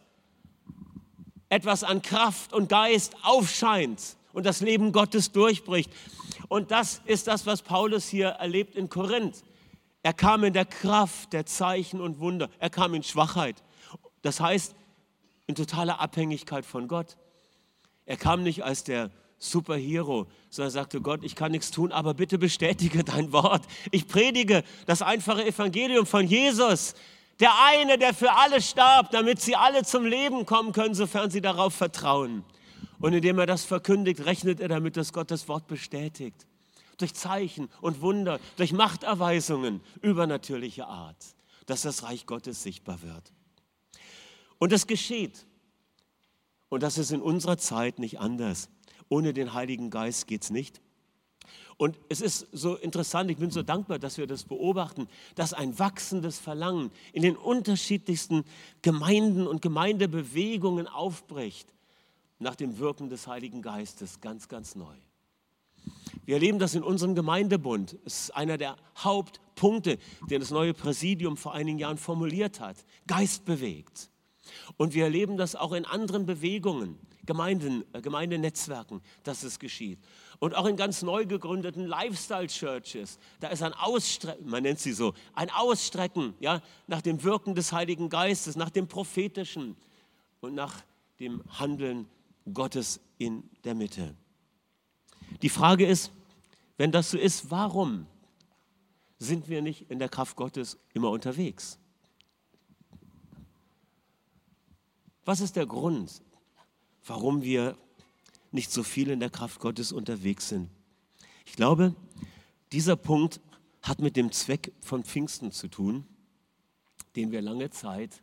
etwas 1.49 1.83
an 1.83 2.03
Kraft 2.03 2.53
und 2.53 2.69
Geist 2.69 3.17
aufscheint 3.25 4.01
und 4.33 4.47
das 4.47 4.61
Leben 4.61 4.93
Gottes 4.93 5.33
durchbricht. 5.33 5.91
Und 6.47 6.71
das 6.71 7.03
ist 7.05 7.27
das, 7.27 7.47
was 7.47 7.63
Paulus 7.63 8.07
hier 8.07 8.29
erlebt 8.29 8.77
in 8.77 8.89
Korinth. 8.89 9.43
Er 10.05 10.13
kam 10.13 10.45
in 10.45 10.53
der 10.53 10.67
Kraft 10.67 11.33
der 11.33 11.47
Zeichen 11.47 12.01
und 12.01 12.21
Wunder. 12.21 12.49
Er 12.61 12.71
kam 12.71 12.95
in 12.95 13.03
Schwachheit. 13.03 13.57
Das 14.23 14.39
heißt, 14.39 14.77
in 15.51 15.55
totaler 15.57 16.01
Abhängigkeit 16.01 16.65
von 16.65 16.89
Gott. 16.89 17.17
Er 18.07 18.17
kam 18.17 18.43
nicht 18.43 18.65
als 18.65 18.85
der 18.85 19.11
Superhero, 19.39 20.27
sondern 20.49 20.71
sagte, 20.71 21.01
Gott, 21.01 21.25
ich 21.25 21.35
kann 21.35 21.53
nichts 21.53 21.71
tun, 21.71 21.93
aber 21.93 22.15
bitte 22.15 22.39
bestätige 22.39 23.05
dein 23.05 23.33
Wort. 23.33 23.63
Ich 23.91 24.07
predige 24.07 24.63
das 24.87 25.03
einfache 25.03 25.45
Evangelium 25.45 26.07
von 26.07 26.27
Jesus, 26.27 26.95
der 27.41 27.53
eine, 27.65 27.99
der 27.99 28.15
für 28.15 28.33
alle 28.33 28.61
starb, 28.61 29.11
damit 29.11 29.41
sie 29.41 29.57
alle 29.57 29.83
zum 29.83 30.05
Leben 30.05 30.47
kommen 30.47 30.73
können, 30.73 30.95
sofern 30.95 31.31
sie 31.31 31.41
darauf 31.41 31.75
vertrauen. 31.75 32.45
Und 33.01 33.15
indem 33.15 33.39
er 33.39 33.47
das 33.47 33.65
verkündigt, 33.65 34.25
rechnet 34.27 34.61
er 34.61 34.69
damit, 34.69 34.97
dass 34.97 35.13
Gott 35.13 35.31
das 35.31 35.49
Wort 35.49 35.67
bestätigt. 35.67 36.47
Durch 36.99 37.15
Zeichen 37.15 37.71
und 37.81 38.03
Wunder, 38.03 38.39
durch 38.57 38.73
Machterweisungen 38.73 39.81
übernatürlicher 40.03 40.87
Art, 40.87 41.17
dass 41.65 41.83
das 41.83 42.03
Reich 42.03 42.27
Gottes 42.27 42.63
sichtbar 42.63 43.01
wird. 43.01 43.33
Und 44.61 44.73
es 44.73 44.87
geschieht. 44.87 45.47
Und 46.69 46.85
das 46.85 46.99
ist 46.99 47.11
in 47.11 47.23
unserer 47.23 47.59
Zeit 47.59 47.99
nicht 47.99 48.21
anders. 48.21 48.69
Ohne 49.09 49.33
den 49.33 49.55
Heiligen 49.55 49.91
Geist 49.91 50.29
geht 50.29 50.45
es 50.45 50.51
nicht. 50.51 50.81
Und 51.79 51.99
es 52.11 52.21
ist 52.21 52.47
so 52.53 52.77
interessant, 52.77 53.31
ich 53.31 53.39
bin 53.39 53.51
so 53.51 53.63
dankbar, 53.63 53.99
dass 53.99 54.19
wir 54.19 54.27
das 54.27 54.45
beobachten, 54.45 55.09
dass 55.35 55.55
ein 55.55 55.79
wachsendes 55.79 56.39
Verlangen 56.39 56.93
in 57.15 57.23
den 57.23 57.37
unterschiedlichsten 57.37 58.45
Gemeinden 58.83 59.47
und 59.47 59.63
Gemeindebewegungen 59.63 60.87
aufbricht 60.87 61.73
nach 62.39 62.55
dem 62.55 62.79
Wirken 62.79 63.09
des 63.09 63.27
Heiligen 63.27 63.63
Geistes 63.63 64.21
ganz, 64.21 64.49
ganz 64.49 64.75
neu. 64.75 64.95
Wir 66.27 66.35
erleben 66.35 66.59
das 66.59 66.75
in 66.75 66.83
unserem 66.83 67.15
Gemeindebund. 67.15 67.97
Es 68.05 68.25
ist 68.25 68.37
einer 68.37 68.59
der 68.59 68.77
Hauptpunkte, 68.99 69.99
den 70.29 70.41
das 70.41 70.51
neue 70.51 70.75
Präsidium 70.75 71.39
vor 71.39 71.55
einigen 71.55 71.79
Jahren 71.79 71.97
formuliert 71.97 72.61
hat. 72.61 72.77
Geist 73.07 73.47
bewegt. 73.47 74.11
Und 74.77 74.95
wir 74.95 75.05
erleben 75.05 75.37
das 75.37 75.57
auch 75.57 75.73
in 75.73 75.85
anderen 75.85 76.27
Bewegungen, 76.27 76.99
Gemeinden, 77.27 77.85
äh, 77.93 78.01
Gemeindenetzwerken, 78.01 79.03
dass 79.23 79.43
es 79.43 79.59
geschieht. 79.59 79.99
Und 80.39 80.55
auch 80.55 80.67
in 80.67 80.77
ganz 80.77 81.03
neu 81.03 81.27
gegründeten 81.27 81.87
Lifestyle-Churches, 81.87 83.19
da 83.41 83.49
ist 83.49 83.63
ein 83.63 83.75
Ausstrecken, 83.75 84.49
man 84.49 84.63
nennt 84.63 84.81
sie 84.81 84.93
so, 84.93 85.15
ein 85.35 85.51
Ausstrecken 85.51 86.35
ja, 86.41 86.63
nach 86.87 87.03
dem 87.03 87.23
Wirken 87.23 87.55
des 87.55 87.73
Heiligen 87.73 88.09
Geistes, 88.09 88.57
nach 88.57 88.71
dem 88.71 88.89
Prophetischen 88.89 89.77
und 90.41 90.55
nach 90.55 90.83
dem 91.19 91.43
Handeln 91.59 92.09
Gottes 92.53 93.01
in 93.19 93.43
der 93.65 93.75
Mitte. 93.75 94.15
Die 95.43 95.49
Frage 95.49 95.87
ist, 95.87 96.11
wenn 96.79 96.93
das 96.93 97.11
so 97.11 97.19
ist, 97.19 97.51
warum 97.51 98.07
sind 99.19 99.49
wir 99.49 99.61
nicht 99.61 99.91
in 99.91 99.99
der 99.99 100.09
Kraft 100.09 100.37
Gottes 100.37 100.79
immer 100.95 101.11
unterwegs? 101.11 101.79
Was 105.25 105.41
ist 105.41 105.57
der 105.57 105.67
Grund, 105.67 106.23
warum 107.05 107.43
wir 107.43 107.77
nicht 108.53 108.73
so 108.73 108.83
viel 108.83 109.11
in 109.11 109.21
der 109.21 109.31
Kraft 109.31 109.61
Gottes 109.61 109.93
unterwegs 109.93 110.49
sind? 110.49 110.71
Ich 111.45 111.55
glaube, 111.55 111.95
dieser 112.73 112.97
Punkt 112.97 113.41
hat 113.83 114.01
mit 114.01 114.17
dem 114.17 114.33
Zweck 114.33 114.73
von 114.81 115.05
Pfingsten 115.05 115.53
zu 115.53 115.69
tun, 115.69 116.07
den 117.17 117.33
wir 117.33 117.43
lange 117.43 117.71
Zeit 117.71 118.23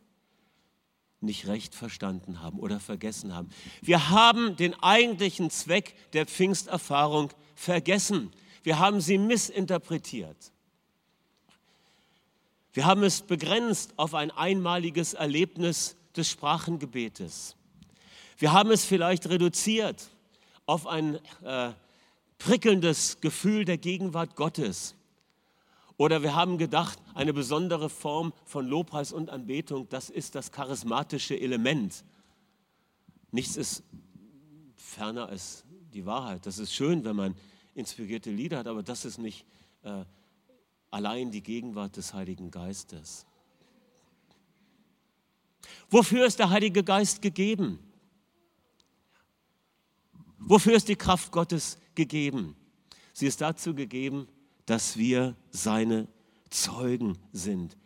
nicht 1.20 1.46
recht 1.46 1.74
verstanden 1.74 2.40
haben 2.42 2.60
oder 2.60 2.78
vergessen 2.78 3.34
haben. 3.34 3.50
Wir 3.82 4.10
haben 4.10 4.56
den 4.56 4.74
eigentlichen 4.82 5.50
Zweck 5.50 5.94
der 6.12 6.26
Pfingsterfahrung 6.26 7.32
vergessen. 7.54 8.30
Wir 8.62 8.78
haben 8.78 9.00
sie 9.00 9.18
missinterpretiert. 9.18 10.52
Wir 12.72 12.84
haben 12.84 13.02
es 13.02 13.22
begrenzt 13.22 13.94
auf 13.96 14.14
ein 14.14 14.30
einmaliges 14.30 15.14
Erlebnis 15.14 15.96
des 16.18 16.30
Sprachengebetes. 16.30 17.56
Wir 18.36 18.52
haben 18.52 18.70
es 18.70 18.84
vielleicht 18.84 19.28
reduziert 19.28 20.08
auf 20.66 20.86
ein 20.86 21.18
äh, 21.42 21.72
prickelndes 22.38 23.20
Gefühl 23.20 23.64
der 23.64 23.78
Gegenwart 23.78 24.36
Gottes. 24.36 24.94
Oder 25.96 26.22
wir 26.22 26.36
haben 26.36 26.58
gedacht, 26.58 26.98
eine 27.14 27.32
besondere 27.32 27.88
Form 27.90 28.32
von 28.44 28.66
Lobpreis 28.66 29.12
und 29.12 29.30
Anbetung, 29.30 29.88
das 29.88 30.10
ist 30.10 30.34
das 30.34 30.52
charismatische 30.52 31.38
Element. 31.38 32.04
Nichts 33.32 33.56
ist 33.56 33.82
ferner 34.76 35.28
als 35.28 35.64
die 35.92 36.06
Wahrheit. 36.06 36.46
Das 36.46 36.58
ist 36.58 36.72
schön, 36.72 37.04
wenn 37.04 37.16
man 37.16 37.34
inspirierte 37.74 38.30
Lieder 38.30 38.58
hat, 38.58 38.68
aber 38.68 38.82
das 38.82 39.04
ist 39.04 39.18
nicht 39.18 39.44
äh, 39.82 40.04
allein 40.90 41.30
die 41.30 41.42
Gegenwart 41.42 41.96
des 41.96 42.14
Heiligen 42.14 42.50
Geistes. 42.50 43.26
Wofür 45.90 46.26
ist 46.26 46.38
der 46.38 46.50
Heilige 46.50 46.84
Geist 46.84 47.22
gegeben? 47.22 47.78
Wofür 50.38 50.74
ist 50.74 50.88
die 50.88 50.96
Kraft 50.96 51.32
Gottes 51.32 51.78
gegeben? 51.94 52.56
Sie 53.12 53.26
ist 53.26 53.40
dazu 53.40 53.74
gegeben, 53.74 54.28
dass 54.66 54.96
wir 54.96 55.34
seine 55.50 56.08
Zeugen 56.50 57.18
sind. 57.32 57.76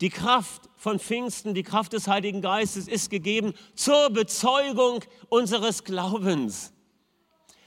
Die 0.00 0.10
Kraft 0.10 0.68
von 0.76 0.98
Pfingsten, 0.98 1.54
die 1.54 1.62
Kraft 1.62 1.92
des 1.92 2.08
Heiligen 2.08 2.42
Geistes 2.42 2.88
ist 2.88 3.10
gegeben 3.10 3.54
zur 3.74 4.10
Bezeugung 4.10 5.04
unseres 5.28 5.84
Glaubens. 5.84 6.72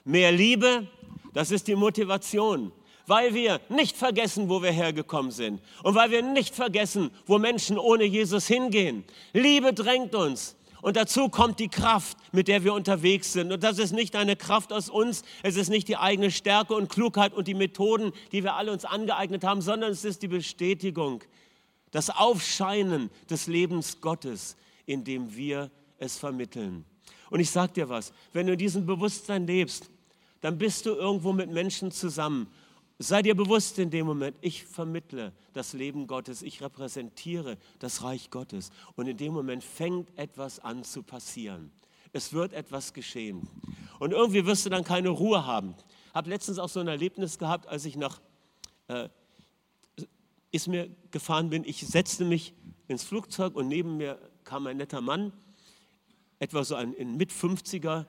Mehr 0.04 0.32
Liebe, 0.32 0.88
das 1.34 1.52
ist 1.52 1.68
die 1.68 1.76
Motivation, 1.76 2.72
weil 3.08 3.34
wir 3.34 3.60
nicht 3.70 3.98
vergessen, 3.98 4.50
wo 4.50 4.62
wir 4.62 4.72
hergekommen 4.72 5.32
sind 5.32 5.62
und 5.82 5.96
weil 5.96 6.12
wir 6.12 6.22
nicht 6.22 6.54
vergessen, 6.54 7.10
wo 7.26 7.40
Menschen 7.40 7.80
ohne 7.80 8.04
Jesus 8.04 8.48
hingehen. 8.48 9.06
Liebe 9.34 9.74
drängt 9.74 10.14
uns, 10.14 10.58
und 10.82 10.96
dazu 10.96 11.28
kommt 11.30 11.60
die 11.60 11.70
Kraft, 11.70 12.18
mit 12.32 12.48
der 12.48 12.64
wir 12.64 12.74
unterwegs 12.74 13.34
sind. 13.34 13.52
Und 13.52 13.64
das 13.64 13.80
ist 13.80 13.94
nicht 13.94 14.16
eine 14.16 14.36
Kraft 14.36 14.72
aus 14.72 14.90
uns, 14.90 15.24
es 15.42 15.56
ist 15.56 15.70
nicht 15.70 15.88
die 15.88 15.98
eigene 15.98 16.30
Stärke 16.30 16.76
und 16.76 16.90
Klugheit 16.90 17.34
und 17.34 17.48
die 17.48 17.56
Methoden, 17.56 18.12
die 18.32 18.44
wir 18.44 18.54
alle 18.54 18.72
uns 18.72 18.86
angeeignet 18.86 19.44
haben, 19.44 19.62
sondern 19.62 19.92
es 19.92 20.06
ist 20.06 20.22
die 20.22 20.28
Bestätigung, 20.28 21.24
das 21.92 22.10
Aufscheinen 22.10 23.10
des 23.30 23.48
Lebens 23.48 24.02
Gottes, 24.02 24.56
in 24.86 25.04
dem 25.04 25.36
wir 25.36 25.72
es 25.98 26.18
vermitteln. 26.18 26.86
Und 27.32 27.40
ich 27.40 27.50
sage 27.50 27.74
dir 27.74 27.90
was, 27.90 28.14
wenn 28.34 28.46
du 28.46 28.54
in 28.54 28.60
diesem 28.60 28.86
Bewusstsein 28.86 29.48
lebst, 29.48 29.90
dann 30.42 30.58
bist 30.58 30.86
du 30.86 30.92
irgendwo 30.92 31.34
mit 31.34 31.52
Menschen 31.52 31.92
zusammen 31.92 32.48
Sei 33.00 33.22
dir 33.22 33.36
bewusst 33.36 33.78
in 33.78 33.92
dem 33.92 34.08
Moment, 34.08 34.36
ich 34.42 34.64
vermittle 34.64 35.32
das 35.54 35.74
Leben 35.74 36.08
Gottes, 36.08 36.42
ich 36.42 36.62
repräsentiere 36.62 37.58
das 37.78 38.02
Reich 38.02 38.32
Gottes. 38.32 38.72
Und 38.96 39.08
in 39.08 39.18
dem 39.18 39.34
Moment 39.34 39.64
fängt 39.64 40.18
etwas 40.18 40.60
an 40.60 40.84
zu 40.84 41.04
passieren. 41.04 41.72
Es 42.12 42.34
wird 42.34 42.54
etwas 42.54 42.94
geschehen. 42.94 43.48
Und 44.00 44.14
irgendwie 44.14 44.46
wirst 44.48 44.66
du 44.66 44.70
dann 44.72 44.84
keine 44.84 45.10
Ruhe 45.10 45.46
haben. 45.46 45.76
Ich 46.10 46.16
habe 46.16 46.30
letztens 46.30 46.58
auch 46.58 46.70
so 46.70 46.80
ein 46.80 46.88
Erlebnis 46.88 47.38
gehabt, 47.38 47.68
als 47.68 47.86
ich 47.86 47.96
nach 47.96 48.20
äh, 48.88 49.10
Izmir 50.50 50.90
gefahren 51.12 51.52
bin. 51.52 51.64
Ich 51.66 51.86
setzte 51.86 52.26
mich 52.26 52.56
ins 52.88 53.04
Flugzeug 53.04 53.56
und 53.56 53.68
neben 53.68 53.98
mir 53.98 54.18
kam 54.44 54.66
ein 54.66 54.78
netter 54.78 55.02
Mann, 55.02 55.34
etwa 56.40 56.64
so 56.64 56.74
ein, 56.74 56.96
ein 57.00 57.18
Mit-50er, 57.18 58.06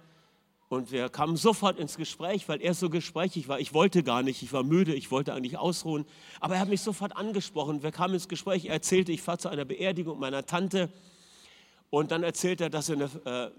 und 0.68 0.92
wir 0.92 1.08
kamen 1.08 1.36
sofort 1.36 1.78
ins 1.78 1.96
Gespräch, 1.96 2.48
weil 2.48 2.60
er 2.60 2.74
so 2.74 2.90
gesprächig 2.90 3.48
war. 3.48 3.58
Ich 3.58 3.72
wollte 3.72 4.02
gar 4.02 4.22
nicht, 4.22 4.42
ich 4.42 4.52
war 4.52 4.62
müde, 4.62 4.94
ich 4.94 5.10
wollte 5.10 5.32
eigentlich 5.32 5.56
ausruhen. 5.56 6.04
Aber 6.40 6.56
er 6.56 6.60
hat 6.60 6.68
mich 6.68 6.82
sofort 6.82 7.16
angesprochen. 7.16 7.82
Wir 7.82 7.90
kamen 7.90 8.14
ins 8.14 8.28
Gespräch, 8.28 8.66
er 8.66 8.74
erzählte, 8.74 9.10
ich 9.10 9.22
fahre 9.22 9.38
zu 9.38 9.48
einer 9.48 9.64
Beerdigung 9.64 10.18
meiner 10.18 10.44
Tante. 10.44 10.90
Und 11.88 12.10
dann 12.10 12.22
erzählt 12.22 12.60
er, 12.60 12.68
dass 12.68 12.90
er 12.90 12.96
eine 12.96 13.04
äh, 13.24 13.50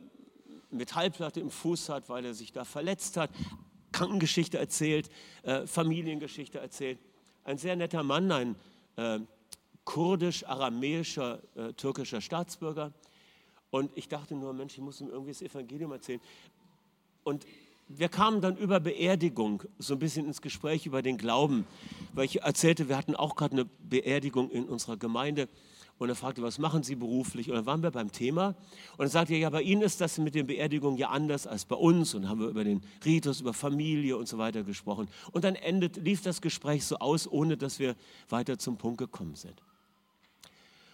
Metallplatte 0.75 1.39
im 1.39 1.49
Fuß 1.49 1.89
hat, 1.89 2.09
weil 2.09 2.25
er 2.25 2.35
sich 2.35 2.51
da 2.51 2.63
verletzt 2.63 3.17
hat. 3.17 3.31
Krankengeschichte 3.91 4.59
erzählt, 4.59 5.09
äh, 5.41 5.65
Familiengeschichte 5.65 6.59
erzählt. 6.59 6.99
Ein 7.43 7.57
sehr 7.57 7.75
netter 7.75 8.03
Mann, 8.03 8.31
ein 8.31 8.55
äh, 8.97 9.19
kurdisch-aramäischer, 9.83 11.41
äh, 11.55 11.73
türkischer 11.73 12.21
Staatsbürger. 12.21 12.93
Und 13.71 13.91
ich 13.95 14.07
dachte 14.07 14.35
nur, 14.35 14.53
Mensch, 14.53 14.73
ich 14.73 14.83
muss 14.83 15.01
ihm 15.01 15.09
irgendwie 15.09 15.31
das 15.31 15.41
Evangelium 15.41 15.91
erzählen. 15.91 16.21
Und 17.29 17.45
wir 17.87 18.09
kamen 18.09 18.39
dann 18.41 18.55
über 18.57 18.79
Beerdigung 18.79 19.63
so 19.79 19.93
ein 19.93 19.99
bisschen 19.99 20.25
ins 20.27 20.41
Gespräch 20.41 20.85
über 20.85 21.01
den 21.01 21.17
Glauben, 21.17 21.65
weil 22.13 22.25
ich 22.25 22.41
erzählte, 22.41 22.87
wir 22.87 22.97
hatten 22.97 23.15
auch 23.15 23.35
gerade 23.35 23.53
eine 23.53 23.65
Beerdigung 23.65 24.51
in 24.51 24.65
unserer 24.65 24.97
Gemeinde. 24.97 25.47
Und 25.97 26.07
er 26.07 26.15
fragte, 26.15 26.41
was 26.41 26.59
machen 26.59 26.81
Sie 26.83 26.95
beruflich? 26.95 27.49
Und 27.49 27.55
dann 27.55 27.65
waren 27.65 27.83
wir 27.83 27.91
beim 27.91 28.11
Thema. 28.11 28.55
Und 28.91 28.99
dann 28.99 29.09
sagte 29.09 29.33
er, 29.33 29.39
ja, 29.39 29.49
bei 29.49 29.63
Ihnen 29.63 29.81
ist 29.81 29.99
das 29.99 30.17
mit 30.17 30.33
den 30.33 30.47
Beerdigungen 30.47 30.97
ja 30.97 31.09
anders 31.09 31.45
als 31.45 31.65
bei 31.65 31.75
uns. 31.75 32.13
Und 32.13 32.29
haben 32.29 32.39
wir 32.39 32.47
über 32.47 32.63
den 32.63 32.81
Ritus, 33.03 33.41
über 33.41 33.53
Familie 33.53 34.15
und 34.15 34.27
so 34.27 34.37
weiter 34.37 34.63
gesprochen. 34.63 35.09
Und 35.31 35.43
dann 35.43 35.55
endet, 35.55 35.97
lief 35.97 36.21
das 36.21 36.41
Gespräch 36.41 36.85
so 36.85 36.97
aus, 36.99 37.27
ohne 37.27 37.57
dass 37.57 37.79
wir 37.79 37.95
weiter 38.29 38.57
zum 38.57 38.77
Punkt 38.77 38.99
gekommen 38.99 39.35
sind. 39.35 39.61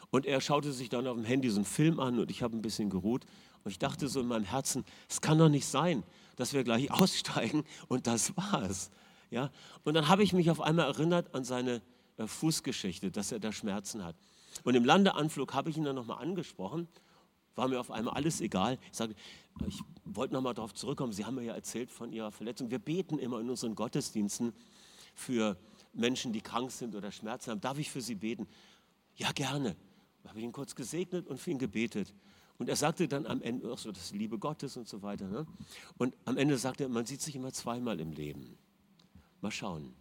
Und 0.10 0.26
er 0.26 0.42
schaute 0.42 0.72
sich 0.72 0.90
dann 0.90 1.06
auf 1.06 1.16
dem 1.16 1.26
Handy 1.26 1.50
so 1.50 1.58
einen 1.58 1.66
Film 1.66 2.00
an 2.00 2.20
und 2.20 2.32
ich 2.32 2.42
habe 2.42 2.56
ein 2.56 2.62
bisschen 2.62 2.90
geruht. 2.90 3.26
Und 3.64 3.72
ich 3.72 3.80
dachte 3.80 4.08
so 4.08 4.22
in 4.22 4.28
meinem 4.28 4.46
Herzen, 4.46 4.86
es 5.10 5.22
kann 5.22 5.38
doch 5.38 5.50
nicht 5.50 5.66
sein, 5.66 6.04
dass 6.36 6.54
wir 6.54 6.64
gleich 6.64 6.92
aussteigen 6.92 7.64
und 7.88 8.08
das 8.08 8.36
war's. 8.38 8.92
Ja? 9.30 9.52
Und 9.84 9.94
dann 9.94 10.08
habe 10.08 10.24
ich 10.24 10.34
mich 10.34 10.50
auf 10.50 10.62
einmal 10.62 10.88
erinnert 10.88 11.34
an 11.34 11.44
seine 11.44 11.82
äh, 12.18 12.28
Fußgeschichte, 12.28 13.12
dass 13.12 13.32
er 13.32 13.40
da 13.40 13.52
Schmerzen 13.52 14.04
hat. 14.04 14.16
Und 14.64 14.76
im 14.76 14.86
Landeanflug 14.86 15.54
habe 15.54 15.70
ich 15.70 15.78
ihn 15.78 15.84
dann 15.84 15.96
nochmal 15.96 16.22
angesprochen, 16.22 16.88
war 17.56 17.68
mir 17.68 17.80
auf 17.80 17.92
einmal 17.92 18.14
alles 18.14 18.42
egal. 18.42 18.78
Ich 18.92 18.98
sage, 18.98 19.16
ich 19.68 19.80
wollte 20.04 20.34
nochmal 20.34 20.54
darauf 20.54 20.74
zurückkommen, 20.74 21.14
Sie 21.14 21.26
haben 21.26 21.36
mir 21.36 21.44
ja 21.44 21.54
erzählt 21.54 21.92
von 21.92 22.12
Ihrer 22.12 22.32
Verletzung. 22.32 22.70
Wir 22.70 22.80
beten 22.80 23.18
immer 23.18 23.40
in 23.40 23.50
unseren 23.50 23.76
Gottesdiensten 23.76 24.54
für 25.14 25.58
Menschen, 25.94 26.34
die 26.34 26.42
krank 26.42 26.72
sind 26.72 26.96
oder 26.96 27.12
Schmerzen 27.12 27.52
haben. 27.52 27.62
Darf 27.62 27.78
ich 27.78 27.90
für 27.90 28.02
Sie 28.02 28.16
beten? 28.16 28.48
Ja, 29.16 29.32
gerne. 29.32 29.76
Da 30.24 30.30
habe 30.30 30.40
ich 30.40 30.46
ihn 30.46 30.52
kurz 30.52 30.76
gesegnet 30.76 31.28
und 31.28 31.40
für 31.40 31.52
ihn 31.52 31.60
gebetet. 31.60 32.14
Und 32.58 32.70
er 32.70 32.76
sagte 32.76 33.08
dann 33.08 33.26
am 33.26 33.42
Ende, 33.42 33.70
ach 33.74 33.78
so, 33.78 33.92
das 33.92 34.06
ist 34.06 34.16
Liebe 34.16 34.38
Gottes 34.40 34.78
und 34.78 34.88
so 34.88 35.02
weiter. 35.02 35.28
Ne? 35.28 35.46
Und 35.98 36.16
am 36.26 36.38
Ende 36.38 36.58
sagte 36.58 36.84
er, 36.84 36.90
man 36.90 37.06
sieht 37.06 37.22
sich 37.22 37.36
immer 37.36 37.52
zweimal 37.52 38.00
im 38.00 38.12
Leben. 38.12 38.58
Mal 39.42 39.52
schauen. 39.52 39.94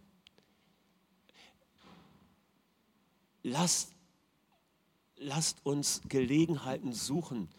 Lasst 3.43 3.95
lasst 5.17 5.65
uns 5.65 6.01
Gelegenheiten 6.07 6.93
suchen. 6.93 7.49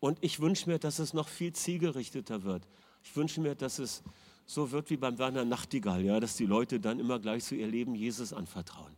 Und 0.00 0.18
ich 0.20 0.40
wünsche 0.40 0.68
mir, 0.68 0.78
dass 0.78 0.98
es 0.98 1.12
noch 1.12 1.28
viel 1.28 1.52
zielgerichteter 1.52 2.42
wird. 2.42 2.66
Ich 3.04 3.14
wünsche 3.16 3.40
mir, 3.40 3.54
dass 3.54 3.78
es 3.78 4.02
so 4.46 4.72
wird 4.72 4.90
wie 4.90 4.96
beim 4.96 5.18
Werner 5.18 5.44
Nachtigall, 5.44 6.04
ja, 6.04 6.18
dass 6.18 6.36
die 6.36 6.46
Leute 6.46 6.80
dann 6.80 6.98
immer 6.98 7.18
gleich 7.18 7.44
so 7.44 7.54
ihr 7.54 7.68
Leben 7.68 7.94
Jesus 7.94 8.32
anvertrauen. 8.32 8.94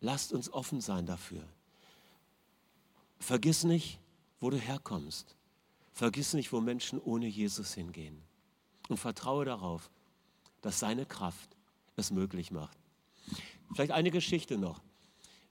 Lasst 0.00 0.32
uns 0.32 0.52
offen 0.52 0.80
sein 0.80 1.06
dafür. 1.06 1.42
Vergiss 3.18 3.64
nicht, 3.64 3.99
wo 4.40 4.50
du 4.50 4.56
herkommst. 4.56 5.36
Vergiss 5.92 6.34
nicht, 6.34 6.52
wo 6.52 6.60
Menschen 6.60 7.00
ohne 7.00 7.26
Jesus 7.26 7.74
hingehen. 7.74 8.22
Und 8.88 8.96
vertraue 8.96 9.44
darauf, 9.44 9.90
dass 10.62 10.80
seine 10.80 11.06
Kraft 11.06 11.56
es 11.96 12.10
möglich 12.10 12.50
macht. 12.50 12.76
Vielleicht 13.74 13.92
eine 13.92 14.10
Geschichte 14.10 14.58
noch. 14.58 14.80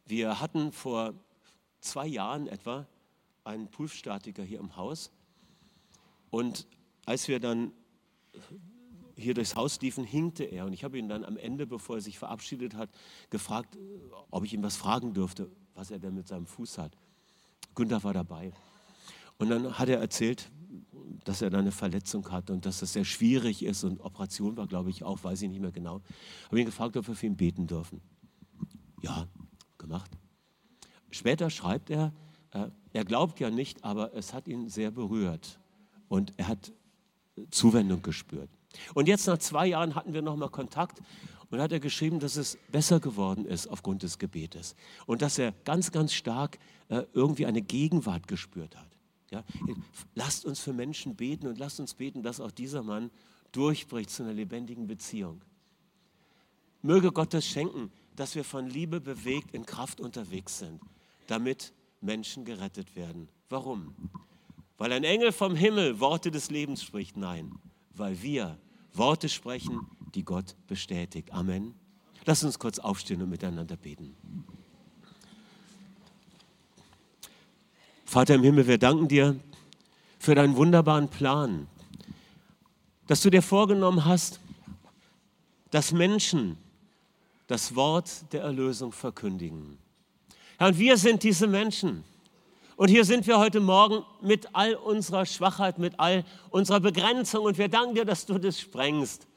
Wir 0.05 0.41
hatten 0.41 0.71
vor 0.71 1.13
zwei 1.79 2.07
Jahren 2.07 2.47
etwa 2.47 2.87
einen 3.43 3.69
Prüfstatiker 3.69 4.43
hier 4.43 4.59
im 4.59 4.75
Haus. 4.75 5.11
Und 6.29 6.67
als 7.05 7.27
wir 7.27 7.39
dann 7.39 7.71
hier 9.15 9.33
durchs 9.33 9.55
Haus 9.55 9.79
liefen, 9.81 10.03
hinkte 10.03 10.43
er. 10.43 10.65
Und 10.65 10.73
ich 10.73 10.83
habe 10.83 10.97
ihn 10.97 11.09
dann 11.09 11.23
am 11.23 11.37
Ende, 11.37 11.65
bevor 11.65 11.97
er 11.97 12.01
sich 12.01 12.17
verabschiedet 12.17 12.73
hat, 12.75 12.89
gefragt, 13.29 13.77
ob 14.31 14.43
ich 14.43 14.53
ihm 14.53 14.63
was 14.63 14.75
fragen 14.75 15.13
dürfte, 15.13 15.49
was 15.75 15.91
er 15.91 15.99
denn 15.99 16.15
mit 16.15 16.27
seinem 16.27 16.45
Fuß 16.45 16.77
hat. 16.77 16.97
Günther 17.75 18.03
war 18.03 18.13
dabei. 18.13 18.51
Und 19.39 19.49
dann 19.49 19.79
hat 19.79 19.89
er 19.89 19.99
erzählt, 19.99 20.51
dass 21.23 21.41
er 21.41 21.49
da 21.49 21.59
eine 21.59 21.71
Verletzung 21.71 22.29
hat 22.31 22.49
und 22.49 22.65
dass 22.65 22.79
das 22.79 22.93
sehr 22.93 23.05
schwierig 23.05 23.63
ist. 23.63 23.83
Und 23.83 24.01
Operation 24.01 24.57
war, 24.57 24.67
glaube 24.67 24.89
ich, 24.89 25.03
auch, 25.03 25.23
weiß 25.23 25.41
ich 25.41 25.49
nicht 25.49 25.61
mehr 25.61 25.71
genau. 25.71 26.01
Habe 26.47 26.59
ihn 26.59 26.65
gefragt, 26.65 26.97
ob 26.97 27.07
wir 27.07 27.15
für 27.15 27.25
ihn 27.25 27.37
beten 27.37 27.65
dürfen. 27.65 28.01
Ja, 29.01 29.27
gemacht. 29.77 30.11
Später 31.09 31.49
schreibt 31.49 31.89
er, 31.89 32.13
äh, 32.51 32.67
er 32.93 33.05
glaubt 33.05 33.39
ja 33.39 33.49
nicht, 33.49 33.83
aber 33.83 34.13
es 34.13 34.33
hat 34.33 34.47
ihn 34.47 34.69
sehr 34.69 34.91
berührt 34.91 35.59
und 36.09 36.33
er 36.37 36.49
hat 36.49 36.73
Zuwendung 37.49 38.01
gespürt. 38.01 38.49
Und 38.93 39.07
jetzt 39.07 39.25
nach 39.25 39.37
zwei 39.37 39.67
Jahren 39.67 39.95
hatten 39.95 40.13
wir 40.13 40.21
nochmal 40.21 40.49
Kontakt 40.49 41.01
und 41.49 41.61
hat 41.61 41.71
er 41.71 41.79
geschrieben, 41.79 42.19
dass 42.19 42.35
es 42.35 42.57
besser 42.71 42.99
geworden 42.99 43.45
ist 43.45 43.67
aufgrund 43.67 44.03
des 44.03 44.19
Gebetes 44.19 44.75
und 45.05 45.21
dass 45.21 45.39
er 45.39 45.53
ganz, 45.63 45.91
ganz 45.91 46.13
stark 46.13 46.59
äh, 46.89 47.03
irgendwie 47.13 47.45
eine 47.45 47.61
Gegenwart 47.61 48.27
gespürt 48.27 48.75
hat. 48.75 48.98
Ja? 49.31 49.43
Lasst 50.15 50.45
uns 50.45 50.59
für 50.59 50.73
Menschen 50.73 51.15
beten 51.15 51.47
und 51.47 51.59
lasst 51.59 51.79
uns 51.79 51.93
beten, 51.93 52.23
dass 52.23 52.39
auch 52.39 52.51
dieser 52.51 52.83
Mann 52.83 53.11
durchbricht 53.51 54.09
zu 54.09 54.23
einer 54.23 54.33
lebendigen 54.33 54.87
Beziehung. 54.87 55.41
Möge 56.81 57.11
Gott 57.11 57.33
das 57.33 57.45
schenken, 57.45 57.91
dass 58.15 58.35
wir 58.35 58.43
von 58.43 58.67
Liebe 58.67 59.01
bewegt 59.01 59.53
in 59.53 59.65
Kraft 59.65 59.99
unterwegs 59.99 60.59
sind 60.59 60.81
damit 61.29 61.73
Menschen 62.01 62.45
gerettet 62.45 62.95
werden. 62.95 63.29
Warum? 63.49 63.93
Weil 64.77 64.91
ein 64.93 65.03
Engel 65.03 65.31
vom 65.31 65.55
Himmel 65.55 65.99
Worte 65.99 66.31
des 66.31 66.49
Lebens 66.49 66.83
spricht? 66.83 67.17
Nein, 67.17 67.51
weil 67.93 68.21
wir 68.21 68.57
Worte 68.93 69.29
sprechen, 69.29 69.87
die 70.15 70.23
Gott 70.23 70.55
bestätigt. 70.67 71.31
Amen. 71.31 71.75
Lass 72.25 72.43
uns 72.43 72.59
kurz 72.59 72.79
aufstehen 72.79 73.21
und 73.21 73.29
miteinander 73.29 73.77
beten. 73.77 74.15
Vater 78.09 78.33
im 78.33 78.41
Himmel, 78.41 78.65
wir 78.65 78.79
danken 78.79 79.07
dir 79.07 79.39
für 80.17 80.33
deinen 80.33 80.55
wunderbaren 80.55 81.09
Plan, 81.09 81.67
dass 83.05 83.21
du 83.21 83.29
dir 83.29 83.43
vorgenommen 83.43 84.03
hast, 84.03 84.39
dass 85.69 85.91
Menschen 85.91 86.57
das 87.45 87.75
Wort 87.75 88.09
der 88.33 88.41
Erlösung 88.41 88.93
verkündigen. 88.93 89.77
Herr, 90.57 90.69
und 90.69 90.79
wir 90.79 90.97
sind 90.97 91.21
diese 91.21 91.45
Menschen. 91.45 92.03
Und 92.77 92.87
hier 92.87 93.05
sind 93.05 93.27
wir 93.27 93.37
heute 93.37 93.59
Morgen 93.59 94.03
mit 94.23 94.47
all 94.53 94.73
unserer 94.73 95.27
Schwachheit, 95.27 95.77
mit 95.77 95.99
all 95.99 96.25
unserer 96.49 96.79
Begrenzung. 96.79 97.45
Und 97.45 97.59
wir 97.59 97.67
danken 97.67 97.93
dir, 97.93 98.05
dass 98.05 98.25
du 98.25 98.39
das 98.39 98.59
sprengst. 98.59 99.27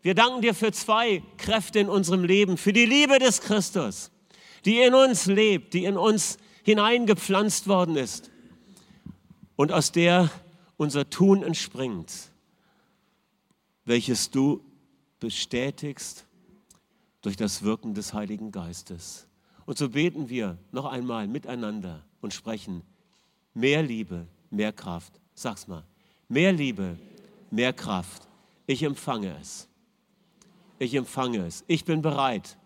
Wir 0.00 0.14
danken 0.14 0.40
dir 0.40 0.54
für 0.54 0.72
zwei 0.72 1.22
Kräfte 1.36 1.80
in 1.80 1.90
unserem 1.90 2.24
Leben. 2.24 2.56
Für 2.56 2.72
die 2.72 2.86
Liebe 2.86 3.18
des 3.18 3.42
Christus, 3.42 4.10
die 4.64 4.80
in 4.80 4.94
uns 4.94 5.26
lebt, 5.26 5.74
die 5.74 5.84
in 5.84 5.98
uns 5.98 6.38
hineingepflanzt 6.66 7.68
worden 7.68 7.94
ist 7.94 8.32
und 9.54 9.70
aus 9.70 9.92
der 9.92 10.28
unser 10.76 11.08
Tun 11.08 11.44
entspringt, 11.44 12.32
welches 13.84 14.32
du 14.32 14.60
bestätigst 15.20 16.26
durch 17.22 17.36
das 17.36 17.62
Wirken 17.62 17.94
des 17.94 18.12
Heiligen 18.14 18.50
Geistes. 18.50 19.28
Und 19.64 19.78
so 19.78 19.90
beten 19.90 20.28
wir 20.28 20.58
noch 20.72 20.86
einmal 20.86 21.28
miteinander 21.28 22.04
und 22.20 22.34
sprechen, 22.34 22.82
mehr 23.54 23.84
Liebe, 23.84 24.26
mehr 24.50 24.72
Kraft. 24.72 25.12
Sag's 25.34 25.68
mal, 25.68 25.84
mehr 26.28 26.52
Liebe, 26.52 26.98
mehr 27.52 27.72
Kraft. 27.72 28.26
Ich 28.66 28.82
empfange 28.82 29.36
es. 29.40 29.68
Ich 30.80 30.94
empfange 30.96 31.46
es. 31.46 31.62
Ich 31.68 31.84
bin 31.84 32.02
bereit. 32.02 32.56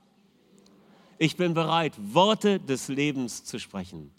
Ich 1.22 1.36
bin 1.36 1.52
bereit, 1.52 1.92
Worte 1.98 2.58
des 2.58 2.88
Lebens 2.88 3.44
zu 3.44 3.58
sprechen. 3.58 4.10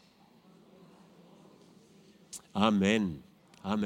Amen. 2.54 3.24
Amen. 3.64 3.80